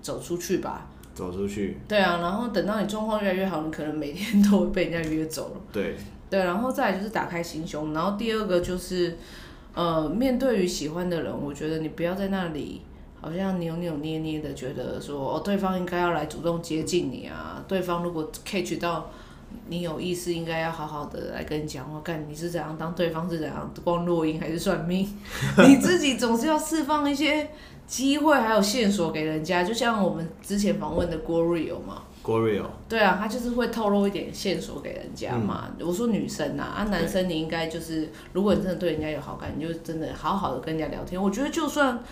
[0.00, 0.88] 走出去吧。
[1.14, 5.60] 走出去，对啊，然后等到你状况越来越好，你可能每天都会被人家约走了。
[5.70, 5.94] 对，
[6.30, 9.14] 对，然后再来就是打开心胸，然后第二个就是，
[9.74, 12.80] 呃，面对于喜欢的人，我觉得你不要在那里
[13.22, 19.10] 好像扭扭捏捏的，觉得说哦，对方应该要来主动接近你啊，对方如果 catch 到
[19.68, 25.08] 你有意思，应该要好好的来跟你讲话，看你是怎样，当对方是怎样，光录音还是算命，
[25.66, 27.48] 你自己总是要释放一些。
[27.84, 35.68] 机会还有线索给人家，就像我们之前访问的郭瑞友嘛，郭瑞友，对啊，他就是会透露一点线索给人家嘛。
[35.78, 41.22] 嗯、我说女生啊，啊男生你应该就是，如果你真的对人家有好感，你就真的好好的跟人家聊天。
[41.22, 42.02] 我觉得就算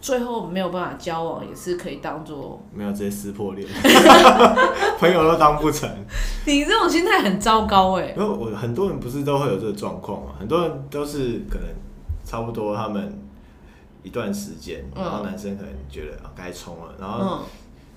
[0.00, 3.68] 最后没有办法交往，也是可以当做没有直接撕破脸，
[4.98, 5.88] 朋友都当不成。
[6.46, 8.14] 你这种心态很糟糕哎、欸。
[8.16, 11.68] 因为我很多人不是都会有这个状况嘛，很多人都是可能
[12.24, 13.18] 差不多他们。
[14.04, 17.40] 一段时间，然后男生可能觉得啊该冲了，然后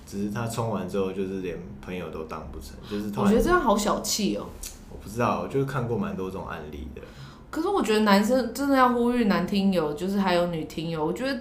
[0.04, 4.44] 只是他冲完之后，就是连朋友都当不成，就是我觉得这样好小气哦。
[4.90, 7.00] 我不知道，我就看过蛮多这种案例的。
[7.50, 11.40] 可是我觉得男生真的要呼吁男听友，就是还有女听友，我觉得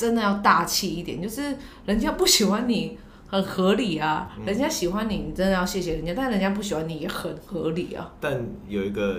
[0.00, 2.98] 真的要大气一点，就是人家不喜欢你
[3.28, 8.10] 很合理啊，人家喜欢你，你真的要谢谢人家，但人家不喜欢你也很合理啊。
[8.18, 9.18] 但有一个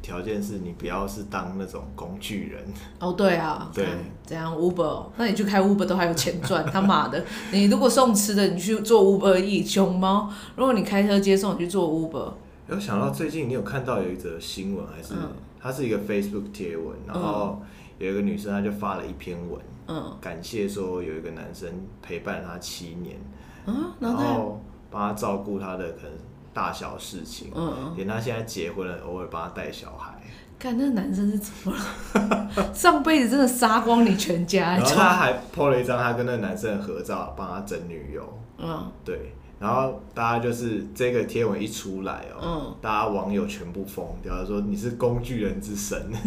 [0.00, 2.64] 条件是你不要是当那种工具人。
[2.98, 3.86] 哦，对啊，对，
[4.24, 5.06] 怎样 Uber？
[5.18, 7.22] 那你去开 Uber 都还有钱赚，他妈的！
[7.52, 10.32] 你如果送吃的，你去做 Uber E 熊猫。
[10.56, 12.32] 如果你开车接送，你去做 Uber。
[12.68, 15.28] 有想到最近你有看到有一则新闻，还是、嗯、
[15.60, 17.60] 它是一个 Facebook 贴文，然后
[18.06, 21.70] 有一个女生她就发了一篇文，嗯，感谢说有一个男生
[22.02, 23.16] 陪伴她七年，
[23.64, 26.12] 啊，然后帮她照顾她的可能
[26.52, 30.20] 大小事情，嗯，连她现在结婚了，偶尔帮她带小孩。
[30.58, 32.50] 看那个男生是怎么了？
[32.74, 34.76] 上辈子真的杀光你全家。
[34.76, 38.38] 然后他还 po 了一张他跟那个男生的合照，帮他整女友。
[38.58, 39.32] 嗯，对。
[39.62, 45.96] 然后大家就是这个贴文一出来哦、大家网友全部疯掉，说你是工具人之神，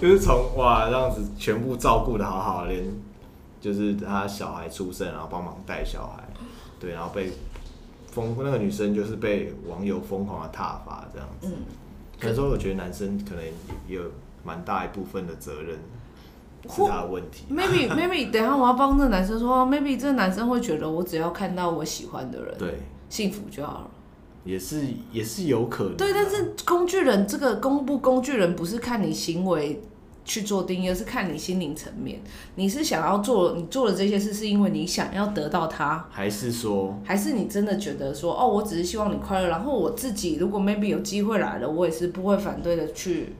[0.00, 2.82] 就是从哇这样子全部照顾的好好，连
[3.60, 6.26] 就是他小孩出生，然后帮忙带小孩，
[6.80, 7.30] 对，然后被
[8.10, 11.48] 疯那个女生就是被网友疯狂的挞伐这样子。
[11.48, 11.64] 嗯，
[12.18, 13.44] 可是我觉得男生可能
[13.86, 14.02] 也有
[14.42, 15.78] 蛮大一部分的责任。
[16.68, 17.44] 是他的问题。
[17.50, 22.78] Maybe Maybe，等一下我要帮这个男生说，Maybe 这个男生会觉得我只要看到我喜欢的人，对，
[23.08, 23.90] 幸福就好了。
[24.44, 24.82] 也是
[25.12, 25.96] 也是有可能。
[25.96, 29.82] 对，但是工具人这个工不工具人，不是看你行为
[30.24, 32.20] 去做定义，而是看你心灵层面。
[32.54, 43.34] 你是想要做你做的这些事，是因为你想要得到他，还是说，还是你真的觉得说，哦，我只是希望你快乐，然后我自己如果 Maybe 有机会来了，我也是不会反对的去。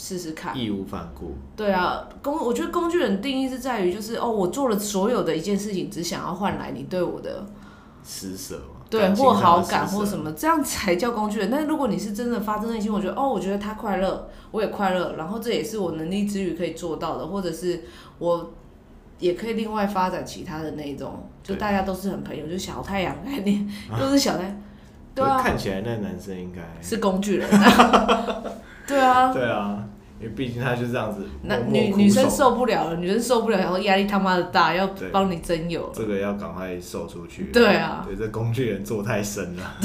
[0.00, 1.34] 试试看，义无反顾。
[1.56, 7.44] 对啊，工我觉得工具人定义是在于，就是哦，我做了所有的一件事情，只想要换来你对我的
[8.04, 11.50] 施舍，对，或好感或什么，这样才叫工具人。
[11.50, 17.82] 但是如果你是真的发自内心，我觉得哦，我觉得他快乐，我也快乐，然后这也是我能力之余可以做到的，或者是
[18.20, 18.52] 我
[19.18, 23.68] 也可以另外发展其他的那种，就大家都是很朋友，就小太阳概念，
[23.98, 24.62] 都是小太阳。
[25.12, 27.48] 对啊，看起来那男生应该是工具人。
[28.88, 29.84] 对啊，对啊，
[30.18, 31.66] 因为毕竟他就是这样子默默。
[31.66, 35.90] 那女女生受不了了，女生受不了，然后压力他妈的大，要帮你增油。
[35.94, 37.50] 这个要赶快售出去。
[37.52, 39.76] 对啊，对，这工具人做太深了。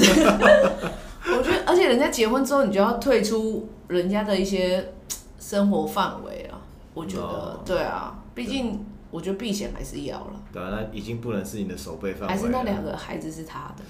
[1.26, 4.92] 我觉得，而且人家结婚之后，你就要退出人家的一些
[5.38, 6.58] 生活范围啊。
[6.94, 10.32] 我觉得，哦、对啊，毕竟我觉得避险还是要了。
[10.52, 12.34] 对啊，那已经不能是你的手背范围。
[12.34, 13.84] 还是那两个孩子是他的。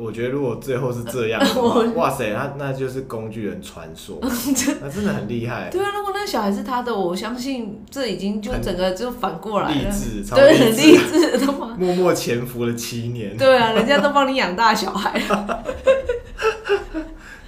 [0.00, 4.18] 我觉得如果最后是这样的话， 哇塞，那那就是工具人传说，
[4.80, 5.68] 那真的很厉害。
[5.70, 11.46] 对啊，如果那个小孩是他的，我相信这已经就整个就反过来了，励志，对，很励志，
[11.76, 13.36] 默默潜伏了七年。
[13.36, 15.64] 对啊，人家都帮你养大小孩了。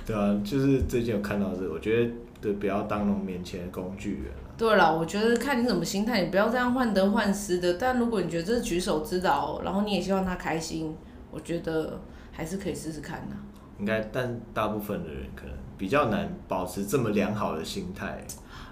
[0.05, 4.33] 对啊，就是最近有看到这个，我觉得对，不要当那种面前的工具人。
[4.59, 7.75] 对了，我觉得看你怎么心态，你不要这样患得患失的。
[7.75, 10.95] 但如果你觉得这是举手之劳，然后你也希望他开心，
[11.31, 12.01] 我觉得。
[12.33, 13.37] 还是可以试试看的。
[13.79, 18.25] 应该，但大部分的人可能比较难保持这么良好的心态。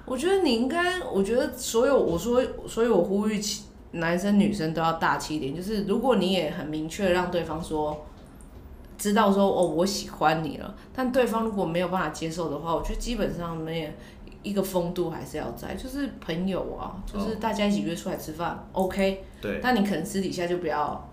[0.06, 3.40] 我觉得你应该，我觉得所有我说，所以我呼吁
[3.92, 5.54] 男生女生都要大气一点。
[5.54, 8.06] 就是如果你也很明确让对方说，
[8.96, 13.92] 知道说哦我喜欢你了，但对方如果没有办法接受的话，我觉得基本上没
[14.42, 19.24] 一个风度还是要在，就是朋友啊，就是大家一起约出来吃饭，哦，OK。
[19.40, 19.58] 对。
[19.60, 21.09] 但你可能私底下就不要。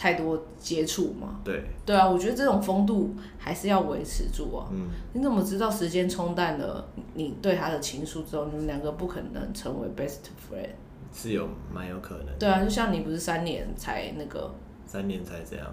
[0.00, 1.40] 太多接触嘛？
[1.44, 4.66] 对对啊，我觉得这种风度还是要维持住啊。
[4.72, 10.70] 嗯，你怎么知道时间冲淡了你对他的情愫之后，你们两个不可能成为 best friend？
[11.12, 12.28] 是有蛮有可能。
[12.38, 14.50] 对啊，就像你不是三年才那个？
[14.86, 15.66] 三年才这样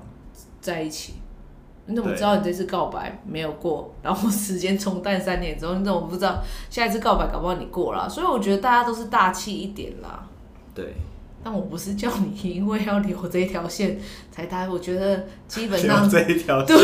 [0.59, 1.13] 在一起？
[1.86, 3.89] 你怎么知道你这次告白没有过？
[4.03, 8.09] 然后时间冲淡三年之后，你怎么不知道下一次告白搞不好你过了？
[8.09, 10.28] 所以我觉得大家都是大气一点啦。
[10.75, 10.93] 对。
[11.47, 13.97] 但我不是叫你因为要留这一条线
[14.29, 16.75] 才搭，我觉得基本上这一条对，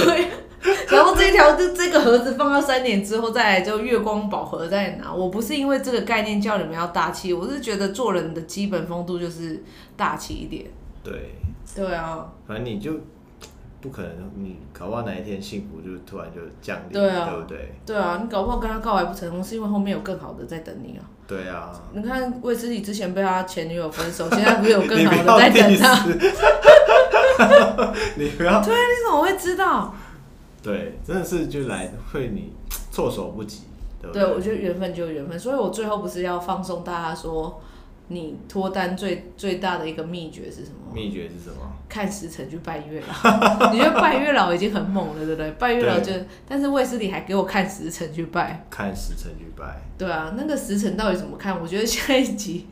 [0.88, 5.14] 然后这一条就这个盒子放到三年之后再来就月光宝盒在哪。
[5.14, 9.62] 我不是因为这个概念叫你们要大气，我是觉得做人的基本风度就是
[9.98, 10.64] 大气一点。
[11.04, 11.36] 对，
[11.76, 12.94] 对啊，反正你就。
[13.84, 17.76] 不可能，你搞不好哪一天幸福就突然就降临，对啊，对不对？
[17.86, 21.04] 对啊，你搞不好跟他告白不成功，是因为后面有更好的在等你啊。
[21.28, 26.06] 对啊，你看卫斯理之前被他前女友分手，现在不是有更好的在等他？
[28.16, 29.94] 你不要，对啊，你怎么会知道？
[30.62, 32.54] 对，真的是就来会你
[32.90, 33.64] 措手不及，
[34.02, 34.24] 对不对？
[34.24, 37.62] 对，我觉得缘分就是缘分，所以我最后不是要放松大家说。
[38.14, 40.94] 你脱单最最大的一个秘诀是什么？
[40.94, 41.72] 秘诀是什么？
[41.90, 43.72] 看时辰去拜月老。
[43.74, 45.52] 你觉得拜月老已经很猛了，对不对？
[45.52, 46.12] 拜月老就，
[46.48, 48.66] 但是卫斯理还给我看时辰去拜。
[48.70, 49.82] 看时辰去拜。
[49.98, 51.60] 对啊，那个时辰到底怎么看？
[51.60, 52.68] 我觉得下一集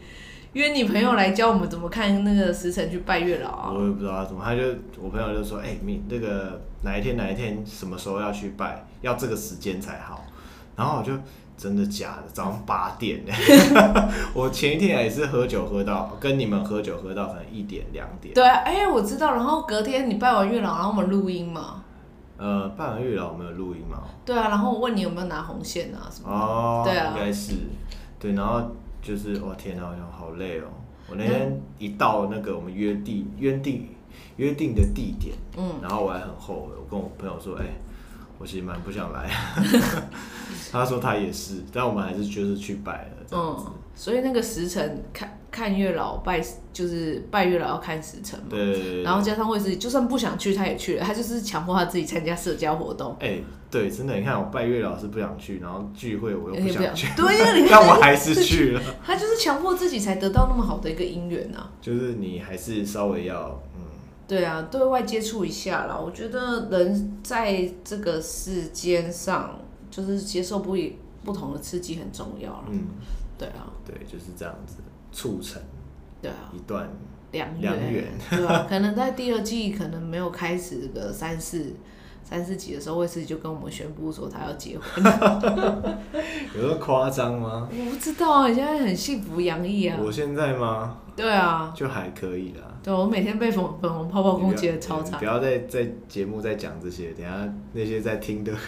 [0.54, 3.72] 约你朋友来教我们怎么看那个时辰去拜月老啊。
[3.72, 4.62] 我也不知道他怎么，他就
[5.02, 10.26] 我朋友就说，哎、欸，你那个哪一天哪一天什么时候要去拜，要这个时间才好。
[10.76, 11.14] 然后我就
[11.62, 13.32] 真的假的，早上八点呢。
[14.34, 18.34] 我前一天也是喝酒喝到，跟你们喝酒喝到可能一点两点。
[18.34, 19.36] 对啊，哎、欸，我知道。
[19.36, 21.84] 然后隔天你拜完月老，然后我们录音嘛。
[22.38, 24.02] 呃，拜完月老我们有录音吗？
[24.26, 26.32] 对啊，然后我问你有没有拿红线啊什么？
[26.32, 27.54] 哦，对啊，应该是。
[28.18, 28.60] 对，然后
[29.00, 30.64] 就是哇天啊，好累哦。
[31.08, 33.88] 我那天一到那个我们约定约定
[34.38, 37.72] 约定的地点，嗯，然后我还很后悔，我跟我朋友说，哎、欸，
[38.42, 39.30] 我其实蛮不想来。
[40.72, 43.66] 他说他也是，但我们还是就是去拜了这样子。
[43.68, 46.42] 嗯，所以那个时辰看看月老拜，
[46.74, 48.46] 就是拜月老要看时辰嘛。
[48.50, 49.04] 对。
[49.04, 51.04] 然后加上会是，就算不想去，他也去了。
[51.04, 53.16] 他就是强迫他自己参加社交活动。
[53.20, 57.08] 哎、欸，对，真的，你看我拜月老是不想去，然后聚会我又不想去。
[57.08, 58.82] 欸、对呀，你 我还是去了。
[59.06, 61.70] 他就是强迫自己才得到那么好的一个姻缘啊。
[61.82, 63.71] 就是你还是稍微要嗯。
[64.36, 65.98] 对啊，对外接触一下啦。
[65.98, 69.58] 我觉得人在这个世间上。
[69.92, 72.64] 就是接受不一不同的刺激很重要了。
[72.70, 72.88] 嗯，
[73.38, 74.78] 对啊，对，就是这样子
[75.12, 75.62] 促成。
[76.22, 76.90] 对啊，一段
[77.34, 78.66] 良缘，对、啊？
[78.70, 81.74] 可能在第二季可能没有开始个三四
[82.24, 85.04] 三四集的时候，卫斯理就跟我们宣布说他要结婚。
[86.56, 87.68] 有那么夸张吗？
[87.70, 90.00] 我不知道啊，你现在很幸福洋溢啊。
[90.02, 91.01] 我现在吗？
[91.16, 92.62] 对啊，就还可以啦。
[92.84, 95.20] 对，我每天被粉粉红泡泡攻击的超惨。
[95.20, 98.54] 不要再在节目再讲这些，等下那些在听的。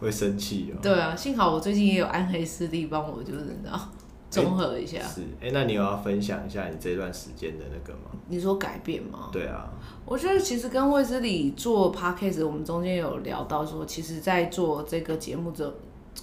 [0.00, 0.78] 会生气哦。
[0.80, 3.78] 对啊，幸好我最近也有暗黑势力帮我，就是你知道
[4.30, 4.98] 综合一下。
[5.02, 8.10] 是，哎，那你有要分享一下你这段时间的那个吗？
[8.28, 9.28] 你说改变吗？
[9.30, 9.70] 对啊，
[10.06, 15.74] 我觉得其实跟卫斯理做 podcast，我们中间有聊到说，其实，在做这个节目的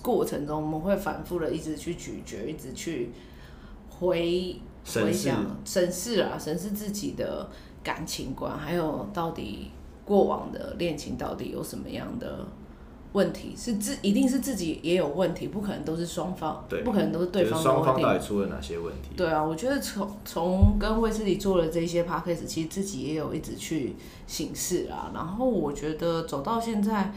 [0.02, 3.12] 过程中，我们会反复的一直去咀嚼，一直去
[3.90, 7.50] 回回想、审视啊，审视自己的
[7.84, 9.72] 感情观，还有到底
[10.06, 12.46] 过往的恋情到底有什么样的。
[13.14, 17.84] 问题是自一定是自己也有问题，不可能都是双方，对，不可能都是对方的问题。
[17.84, 19.10] 双方到底出了哪些问题？
[19.18, 25.12] 对啊，我觉得从从跟卫斯理做了这些 podcast，其实自己也有一直去省视啊。
[25.14, 27.14] 然后我觉得走到现在，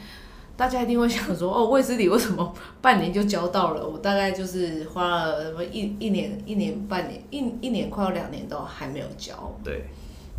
[0.56, 3.86] 大家一定会想说，哦，卫斯理为什么半年就交到了？
[3.86, 9.34] 我大概就是花了什么一一年、一年半年、一一年快要两年都还没有交。
[9.62, 9.84] 对，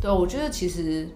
[0.01, 1.07] 对，我觉得其实。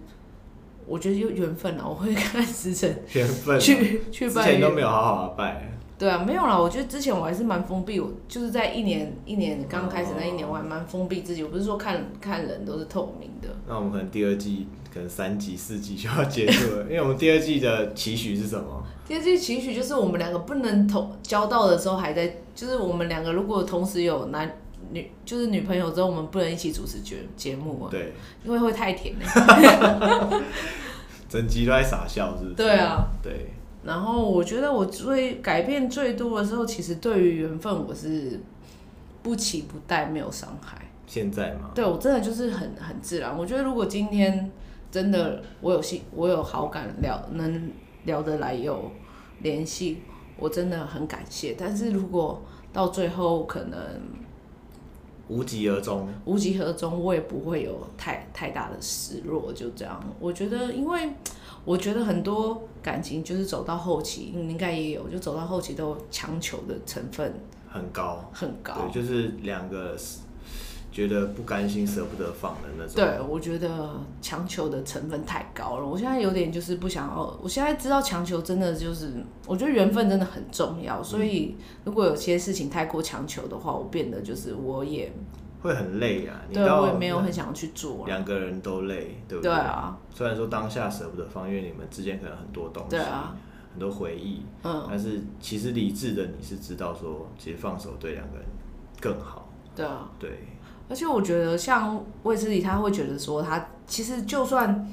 [0.86, 4.42] 我觉得有缘分了，我会看时辰，缘分去去拜。
[4.42, 5.70] 之前都没有好好的拜。
[5.96, 6.58] 对啊，没有啦。
[6.58, 11.44] 我觉得之前我还是蛮封闭，我就是在一年一年刚开始那一年，我还蛮封闭自己。
[11.44, 13.48] 我不是说看看人都是透明的。
[13.68, 18.82] 那我们可能第二季可能三季四季就要结束了， 因为我们第二季的期许是什么？
[19.06, 24.56] 第二季期许就是我们两个不能同交到的时候还在，就是我们两个如果同时有男
[24.92, 27.88] 女就是女朋友之后，我们不能一起主持节节目啊。
[27.90, 28.12] 对，
[28.44, 30.42] 因为会太甜了。
[31.28, 32.54] 整集都在傻笑，是不是？
[32.56, 33.50] 对啊，对。
[33.84, 38.40] 然后我觉得我最改变最多的时候，其实对于缘分，我是
[39.22, 40.76] 不期不待，没有伤害。
[41.06, 41.70] 现在吗？
[41.74, 43.36] 对，我真的就是很很自然。
[43.36, 44.50] 我觉得如果今天
[44.90, 47.70] 真的我有兴，我有好感聊，能
[48.04, 48.90] 聊得来有
[49.42, 50.02] 联系，
[50.38, 51.54] 我真的很感谢。
[51.58, 53.78] 但是如果到最后可能。
[55.28, 60.02] 无疾而终，无疾而终，我也不会有太太大的失落，就这样。
[60.18, 61.08] 我觉得，因为
[61.64, 67.32] 我觉得很多感情就是走到后期，你应该也有，就走到后期都强求的成分
[67.70, 68.74] 很高，很高。
[68.74, 69.96] 对，就是两个。
[71.00, 72.94] 觉得不甘心、舍不得放的那种。
[72.96, 75.86] 对，我觉得强求的成分太高了。
[75.86, 77.38] 我现在有点就是不想要。
[77.42, 79.10] 我现在知道强求真的就是，
[79.46, 81.02] 我觉得缘分真的很重要。
[81.02, 85.10] 所以如果有些事情太过强求的话，我变得就是我也
[85.62, 86.42] 会很累啊。
[86.52, 88.04] 对，我也没有很想要去做。
[88.06, 89.50] 两个人都累，对不对？
[89.50, 89.96] 对啊。
[90.14, 93.34] 虽然说当下舍不得放，因为你们之间可能很多东西，对啊，
[93.72, 94.42] 很多回忆。
[94.64, 94.86] 嗯。
[94.86, 98.44] 但是其实理智的你是知道说，其实放手对两个人
[99.00, 99.48] 更好。
[99.74, 100.10] 对啊。
[100.18, 100.30] 对。
[100.90, 104.92] 而且我觉得，像卫斯理，他会觉得说，他其实就算，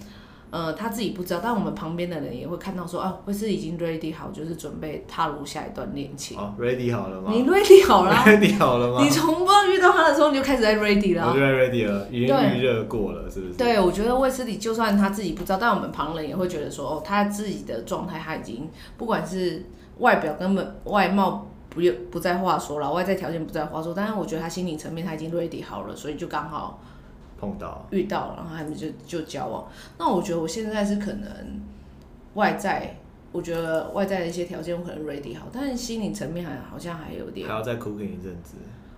[0.52, 6.38] 呃，他自己不知道，但我们旁边的人也会看到说，啊，卫斯理已经 ready 好，就是准备踏入下一段恋情。
[6.38, 7.32] 哦，ready 好了吗？
[7.34, 8.14] 你 ready 好了？
[8.26, 9.04] ready 好了吗？
[9.04, 11.30] 你从不遇到他的时候，你就开始在 ready 了。
[11.30, 13.54] 我就在 ready 了，已经预热过了，是不是？
[13.56, 19.66] 对，我觉得卫斯理就算他自己不知道，但我们旁人也会觉得说，哦，他自己的状态他已经，不管是
[19.98, 21.48] 外表根本外貌。
[21.78, 26.82] 不不在话说了，外在条件不在话说，但是我觉得他心理层面他已经 ready 好了，所以就刚好
[27.40, 29.68] 碰到遇到，然后他们就就交往。
[30.00, 31.30] 那我觉得我现在是可能
[32.34, 32.98] 外在，
[33.32, 38.56] 我觉得外在的一些条件我可能 ready 好，但是心理层面还好像还有点还要再 cooking 一阵子。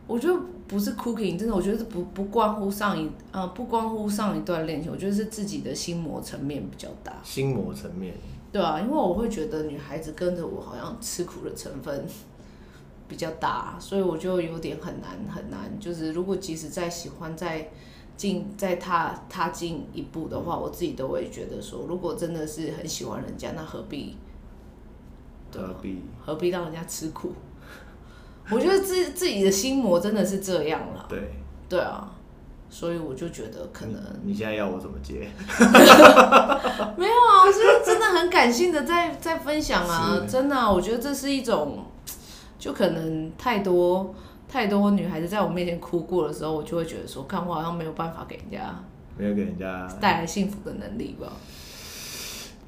[0.08, 7.14] 我觉得不是 cooking，真的，我觉得不不关乎上一呃不关乎上一段恋情，我觉得是自己的心魔层面比较大。
[7.24, 8.16] 心魔层面。
[8.52, 12.04] 对啊，因为我会觉得女孩子跟着我好像吃苦的成分。
[13.10, 15.78] 比较大，所以我就有点很难很难。
[15.80, 17.70] 就是如果即使再喜欢再
[18.16, 24.16] 进再踏踏进一步的话，我自己都会觉得说，如果真的是很喜欢人家，那何必？
[25.51, 27.34] 何必何必让人家吃苦？
[28.51, 31.07] 我觉得自自己的心魔真的是这样了。
[31.10, 31.32] 对
[31.68, 32.12] 对啊，
[32.70, 35.28] 所以我就觉得可能你，你现在要我怎么接？
[36.97, 41.86] 没有啊，我是真的很感性的在在分享啊，真的啊，我觉得这是一种，
[42.60, 44.14] 就可能太多
[44.47, 48.76] 太多女孩子在我面前哭过的时候，我就会觉得说，看我好像没有办法给人家，
[49.18, 51.28] 没有给人家带来幸福的能力吧。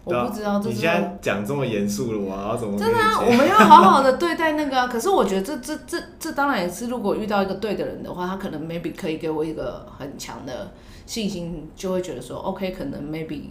[0.03, 2.75] 我不知道，这是你现在讲这么严肃了，我要怎么？
[2.75, 4.87] 真的啊，我们要好好的对待那个啊。
[4.87, 10.71] 可是我觉得这这这这当然也是，如果遇到一个对的人的话，他可能 maybe 可以给我一个很强的
[11.05, 13.41] 信心，就会觉得说 OK，可能 maybe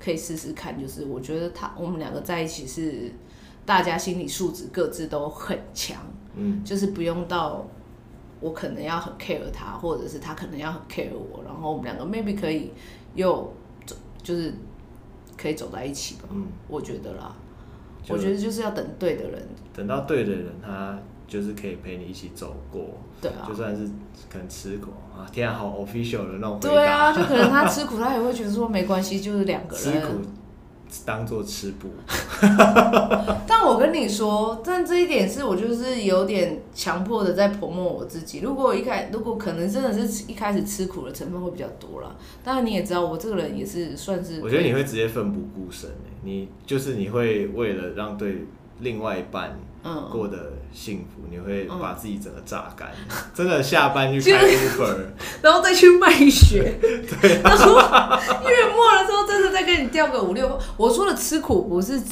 [0.00, 0.80] 可以试试看。
[0.80, 3.12] 就是我觉得他我们两个在一起是
[3.64, 5.96] 大家心理素质各自都很强，
[6.34, 7.66] 嗯，就是不用到
[8.40, 12.72] 我可能要很 care 他，或者是他可能要很 care 我，然后我们两个 maybe 可以
[13.14, 13.52] 又
[13.86, 14.54] 走就是。
[15.34, 17.34] 可以走在一起吧，嗯，我觉得啦，
[18.06, 19.42] 我觉得就是要等对的人，
[19.74, 20.96] 等到对的人，他
[21.26, 23.84] 就是可以陪你一起走过，对啊，就算是
[24.30, 29.82] 可能吃苦啊，天啊，好 official 的那种，对啊，就可能他吃苦，他也会觉得说没关系，就是两个人。
[29.82, 30.20] 吃苦。
[31.04, 31.88] 当做吃补，
[33.46, 38.40] 但我跟你说，但这一点是我就是有点强迫的在 promote 我自己。
[38.40, 42.16] 如果一开，如果可能真的是一开始吃苦的成分会比较多了。
[42.44, 45.90] 当然你也知道，我这个人也是算是，我觉得你会直接奋不顾身，
[46.22, 48.46] 你就是你会为了让对
[48.80, 49.58] 另外一半。
[49.84, 54.96] 嗯，过得幸福，你会把自己整个榨干，嗯、真的下班去开 Uber，
[55.42, 56.72] 然后再去卖血。
[56.80, 57.74] 对、啊，然后
[58.48, 58.81] 月末
[59.92, 60.58] 掉个五六。
[60.76, 62.02] 我说的吃苦不是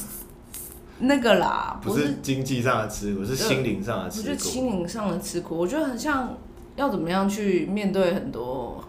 [0.99, 4.21] 那个啦，不是经济上的吃苦，是心灵上的吃苦。
[4.21, 6.37] 我觉得心灵上的吃苦，我觉得很像
[6.75, 8.81] 要怎么样去面对很多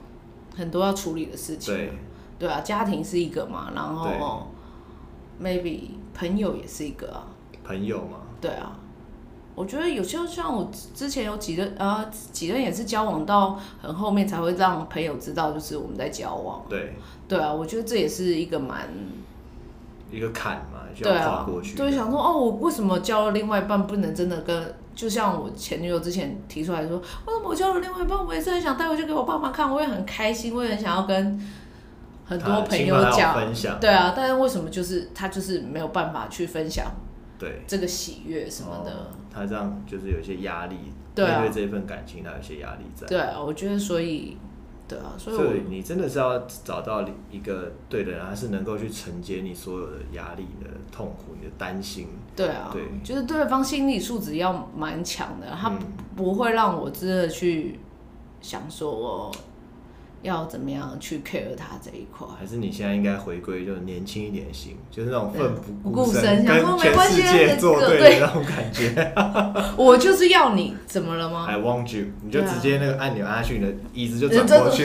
[0.55, 1.75] 很多要处理的事情。
[1.75, 1.93] 对，
[2.39, 4.47] 对啊，家庭是一个嘛，然后
[5.43, 7.27] maybe 朋友也是一个啊，
[7.65, 8.19] 朋友嘛。
[8.41, 8.79] 对啊，
[9.55, 16.65] 我觉得有些像我之前有几任呃几任也是交往到很后面才会让朋友知道，就是我们在交往。
[16.69, 16.95] 对
[17.29, 18.89] 对啊，我觉得这也是一个蛮
[20.11, 21.77] 一个坎嘛，就要跨过去。
[21.77, 31.41] 对啊，对，想说哦，我为什么交了另外一半不能真的跟，就像我前女友之前提出来说，为什么我交了另外一半，我也是很想带回去给我爸妈看，我也很开心，我也很想要跟
[32.25, 33.79] 很多朋友讲分享。
[33.79, 36.87] 对啊，但是为什么就是他就是没有办法去分享？
[37.43, 40.77] 对这个喜悦什么的，哦，他这样就是有一些压力，
[41.13, 43.05] 对啊，面对这份感情，他有一些压力在。
[43.09, 44.37] 对啊，我觉得所以，
[44.87, 52.07] 对啊，所以，所以你真的是要找到一个对的人，他是能够去承接你所有的压力的痛苦、你的担心。
[52.37, 55.77] 对啊，对，就是对方心理素质要蛮强的，他
[56.15, 57.81] 不会让我真的去
[58.41, 59.33] 想说我。
[60.23, 62.27] 要怎么样去 care 他这一块？
[62.39, 65.53] 还是你现在应该回归就年轻一点型，就是那种奋
[65.83, 69.13] 不顾身，身跟全世界作对的那种感觉。
[69.77, 74.85] 我就是要你，怎么了吗？I want you，你就直接那个按钮按下去，你的椅子就转过去。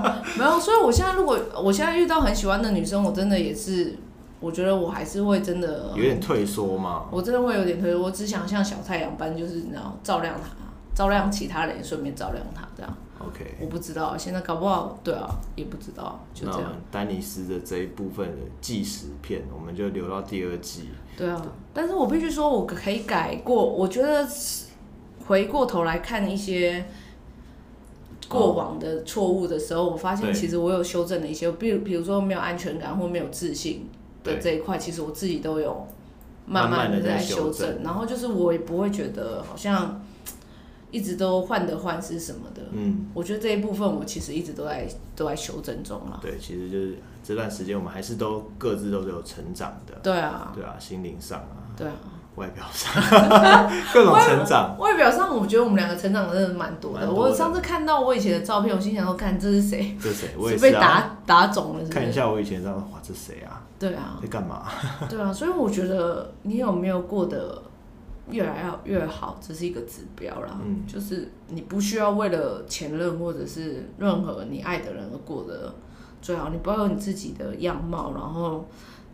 [0.38, 3.94] 没有，所以我现在如果我现在遇到很喜欢的女生，我真的也是，
[4.40, 7.04] 我觉得我还是会真的有点退缩嘛。
[7.10, 10.48] 我真的会有点退缩，我只想像小太阳般，就是你知道，照亮他，
[10.94, 12.96] 照亮其他人，顺便照亮他，这样。
[13.20, 16.72] OK，我不知道，现在搞不好，对啊，也不知道，就这样。
[16.90, 20.90] 丹尼斯的这一部分的纪实片，我们就留到第二季。
[21.16, 23.64] 对啊，对，但是我必须说，我可以改过。
[23.66, 24.24] 我觉得
[25.26, 26.86] 回过头来看一些
[28.28, 33.88] 过往的错误的时候，哦，我发现其实我有修正了一些，比如比如说没有安全感或没有自信
[34.22, 35.84] 的这一块，其实我自己都有
[36.46, 37.50] 慢慢的在修正。
[37.50, 37.82] 慢慢在修正。
[37.82, 40.00] 然后就是我也不会觉得好像。
[40.90, 46.18] 一直都患得患失什么的，嗯，我觉得这一部分我其实一直都在都在修正中了。
[46.22, 49.94] 对，其实就是这段时间我们还是都各自都是有成长的。
[50.02, 51.94] 对啊，对啊，心灵上啊，对啊，
[52.36, 52.92] 外表上
[53.92, 54.76] 各种成长。
[54.78, 57.10] 外表上，我觉得我们两个成长真的蛮多的。
[57.12, 59.96] 我上次看到我以前的照片，我心想说，看这是谁？
[60.02, 60.28] 这是谁？
[60.38, 61.92] 我也是被打打肿了是不是？
[61.92, 63.60] 看一下我以前照片，哇，这谁啊？
[63.78, 64.66] 对啊，在干嘛？
[65.10, 67.62] 对啊，所以我觉得你有没有过得？
[68.30, 70.60] 越来要越好，这是一个指标啦。
[70.64, 75.74] 嗯，就是你不需要为了前任或者是任何你爱的人而过得
[76.20, 76.50] 最好。
[76.50, 78.66] 你不要有你自己的样貌，然后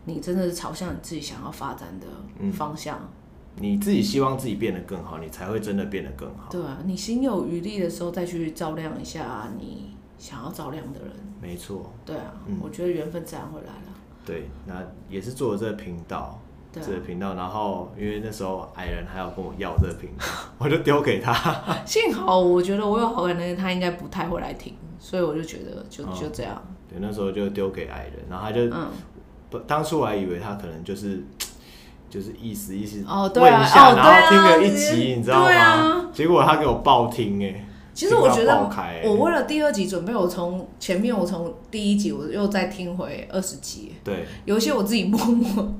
[0.05, 2.97] 你真的是朝向你自己想要发展的方向。
[2.99, 6.49] 嗯，你自己希望自己变得更好，你才会真的变得更好。
[6.49, 11.09] 对啊，你心有余力的时候再去照亮一下你想要照亮的人。
[11.41, 11.91] 没错。
[12.05, 13.93] 对啊，嗯，我觉得缘分自然会来了。
[14.25, 16.39] 对，那也是做了这个频道。
[16.81, 20.25] 这个频道，然后因为那时候矮人还要跟我要这个频道，
[20.57, 21.33] 我就丢给他。
[21.85, 26.61] 幸好我觉得我有好感的人，他应该不太会来听，所以我就觉得就、哦、就这样。
[26.89, 28.87] 对，那时候就丢给矮人，然后他就，嗯，
[29.49, 31.23] 不，当初我还以为他可能就是
[32.09, 36.09] 就是意思意思哦，对啊，问一下，哦，然后听个对啊一集，你知道吗？
[36.13, 37.65] 结果他给我爆听哎。
[37.93, 38.69] 其实我觉得
[39.05, 45.73] 我为了第二集准备，我从前面我从第一集我又再听回二十集，对，有一些我自己默默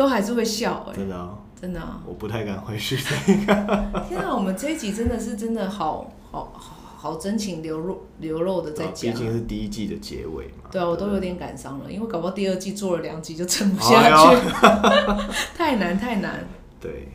[0.00, 2.96] 都还是会笑哎，真的啊，真的啊，我不太敢回去。
[4.08, 10.70] 天啊，我们这一集真的是真的好好好好真情流露流露的在讲，毕竟是第一季的结尾嘛。
[10.72, 14.36] 对啊，我都有点感伤了，因为搞不好第二季做了两集就撑不下去，
[14.66, 16.42] 哎、 太难太难。
[16.80, 17.08] 对，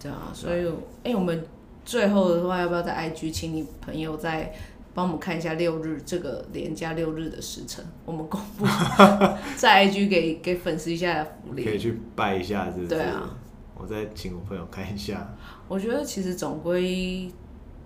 [0.00, 0.68] 对啊，所以
[1.02, 1.44] 哎、欸，我们。
[1.84, 4.52] 最后的话，要不要在 IG 请你朋友再
[4.98, 7.84] 帮我们看一下六日这个连假六日的时辰？
[8.04, 8.64] 我们公布
[9.56, 12.88] 在 IG 给给粉丝一下福利，可以去拜一下，是不是？
[12.88, 13.30] 对啊，
[13.76, 15.32] 我再请我朋友看一下。
[15.68, 17.30] 我觉得其实总归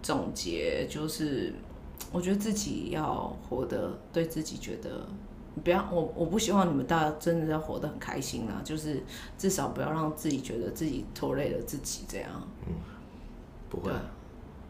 [0.00, 1.52] 总结就是，
[2.10, 5.06] 我觉得自己要活得对自己觉得，
[5.62, 9.02] 不要我我不希望你们大家真的要活得很开心啦，就是
[9.36, 12.30] 至少不要让自己觉得自己拖累了自己这样。
[12.66, 12.72] 嗯。
[13.68, 13.92] 不会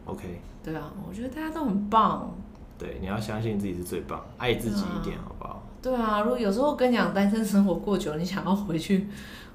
[0.03, 0.41] ，OK。
[0.63, 2.33] 对啊，我觉得大家都很棒。
[2.77, 5.61] 对，你要相信自己是最棒，爱自己一点，好不好？
[5.81, 9.07] 对啊，如果有时候跟你讲单身生活过久了，你想要回去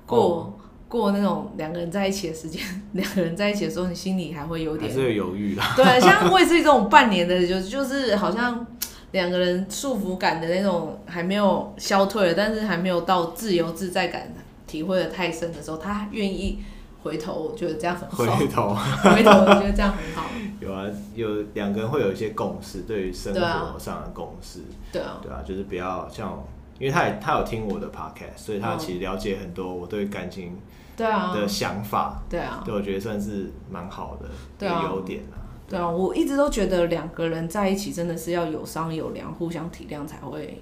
[0.07, 0.47] 过、oh.
[0.87, 5.73] 过那种两个人在一起的时间， 两个人在一起的时候，你心里还会有点，还是有犹豫啦。
[5.77, 8.67] 对，像我也是这种半年的，就就是好像
[9.13, 14.33] 两个人束缚感的那种还没有消退了，但是还没有到自由自在感
[14.67, 16.61] 体会的太深的时候，他愿意。
[17.03, 18.37] 回头我觉得这样很好。
[18.37, 20.29] 回头，回头我觉得这样很好。
[20.61, 20.85] 有啊，
[21.15, 24.61] 有两个人会有一些共识，对于生活上的共识。
[24.93, 25.19] 对啊。
[25.23, 26.43] 对啊，就是不要像，
[26.79, 30.59] 因为他也他有听我的 podcast，所以他其实了解很多我对感情
[30.97, 32.21] 对啊的想法。
[32.29, 32.63] 对啊。
[32.65, 34.29] 对，我觉得算是蛮好的
[34.67, 35.39] 一个优点啊。
[35.69, 40.61] 对啊，我一直都觉得两个人在一起真的是要有商有量，互相体谅才会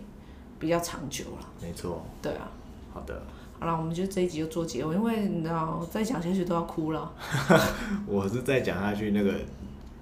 [0.59, 1.47] 比较长久了。
[1.62, 2.05] 没错。
[2.20, 2.51] 对啊。
[2.93, 3.22] 好的。
[3.59, 7.11] 好了，我们就这一集就做结尾，因为你知道再讲下去都要哭了。
[8.07, 9.33] 我是再讲下去那个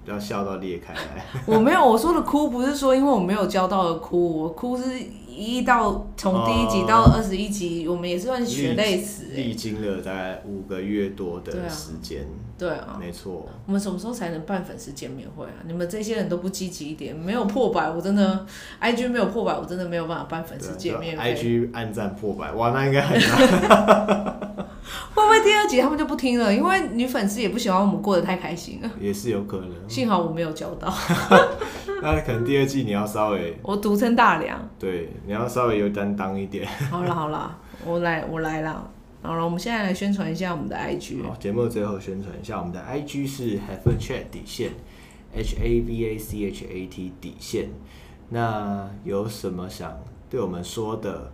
[0.05, 1.25] 要笑到裂开来。
[1.45, 4.83] 我没有，我说的哭不是说因为我没有教到而哭，我哭是
[5.27, 12.25] 一到从第一集到二十一集，我们也是算血泪史，历经了大概五个月多的时间。
[12.57, 13.45] 对啊，没错。
[13.65, 15.59] 我们什么时候才能办粉丝见面会啊？
[15.65, 18.45] 你们这些人都不积极一点，没有破百，我真的
[18.81, 21.35] IG 没有破百，我真的没有办法办粉丝见面会。
[21.35, 24.39] IG 暗赞破百，哇，那应该很难。
[25.13, 26.53] 会不会第二集他们就不听了？
[26.53, 28.91] 因为女粉丝也不喜欢我们过得太开心了。
[28.99, 29.71] 也是有可能。
[29.89, 30.93] 幸好我没有交到。
[32.01, 33.57] 那可能第二季你要稍微……
[33.63, 34.69] 我独撑大梁。
[34.77, 36.67] 对，你要稍微有担当一点。
[36.91, 38.91] 好了好了，我来我来了。
[39.23, 41.23] 好了，我们现在来宣传一下我们的 IG。
[41.23, 44.71] 好，节目最后宣传一下，我们的 IG 是 Have a Chat 底线
[45.35, 47.69] ，H A V A C H A T 底线。
[48.29, 49.97] 那有什么想
[50.29, 51.31] 对我们说的，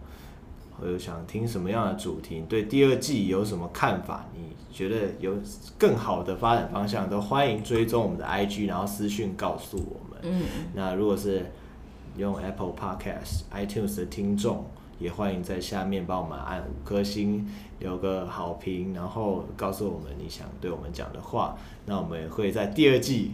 [0.82, 2.44] 或者想听什么样的主题？
[2.50, 4.26] 对第二季有什么看法？
[4.36, 5.36] 你觉得有
[5.78, 10.20] 更好的发展方向，都欢迎追踪我们的 IG，然后私讯告诉我们。
[10.24, 10.44] 嗯。
[10.74, 11.52] 那如果是
[12.18, 14.66] 用 Apple Podcast、iTunes 的听众，
[14.98, 17.48] 也欢迎在下面帮我们按五颗星。
[17.80, 21.58] 留个好评，然后告诉我们你想对我们讲的话，
[21.88, 23.32] 那我们也会在第二季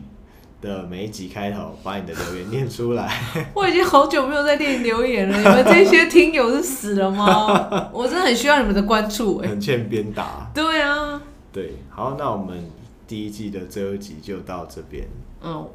[0.62, 3.12] 的每一集开头把你的留言念出来。
[3.54, 7.90] 我已经好久没有在念留言了，你们这些听友是死了吗？
[7.94, 10.50] 我真的很需要你们的关注，很欠鞭打。
[10.54, 12.70] 对啊，对，好，那我们
[13.08, 15.06] 第一季的最后一集就到这边。
[15.44, 15.68] 嗯。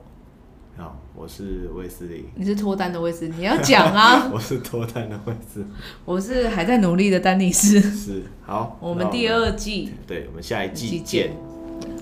[0.74, 2.24] 好，我是卫斯理。
[2.34, 4.26] 你是脱单的卫斯理，你要讲啊！
[4.32, 5.66] 我是脱单的卫斯理。
[6.06, 7.78] 我是还在努力的丹尼斯。
[7.78, 11.36] 是，好，我们第二季，对，我们下一季见，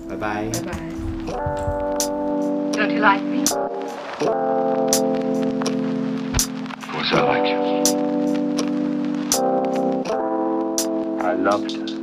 [0.07, 0.47] 拜拜。
[0.65, 2.20] 拜拜。
[2.81, 3.43] Don't you like me?
[3.43, 3.47] Of
[6.87, 7.59] course I like you.
[11.21, 12.00] I loved her.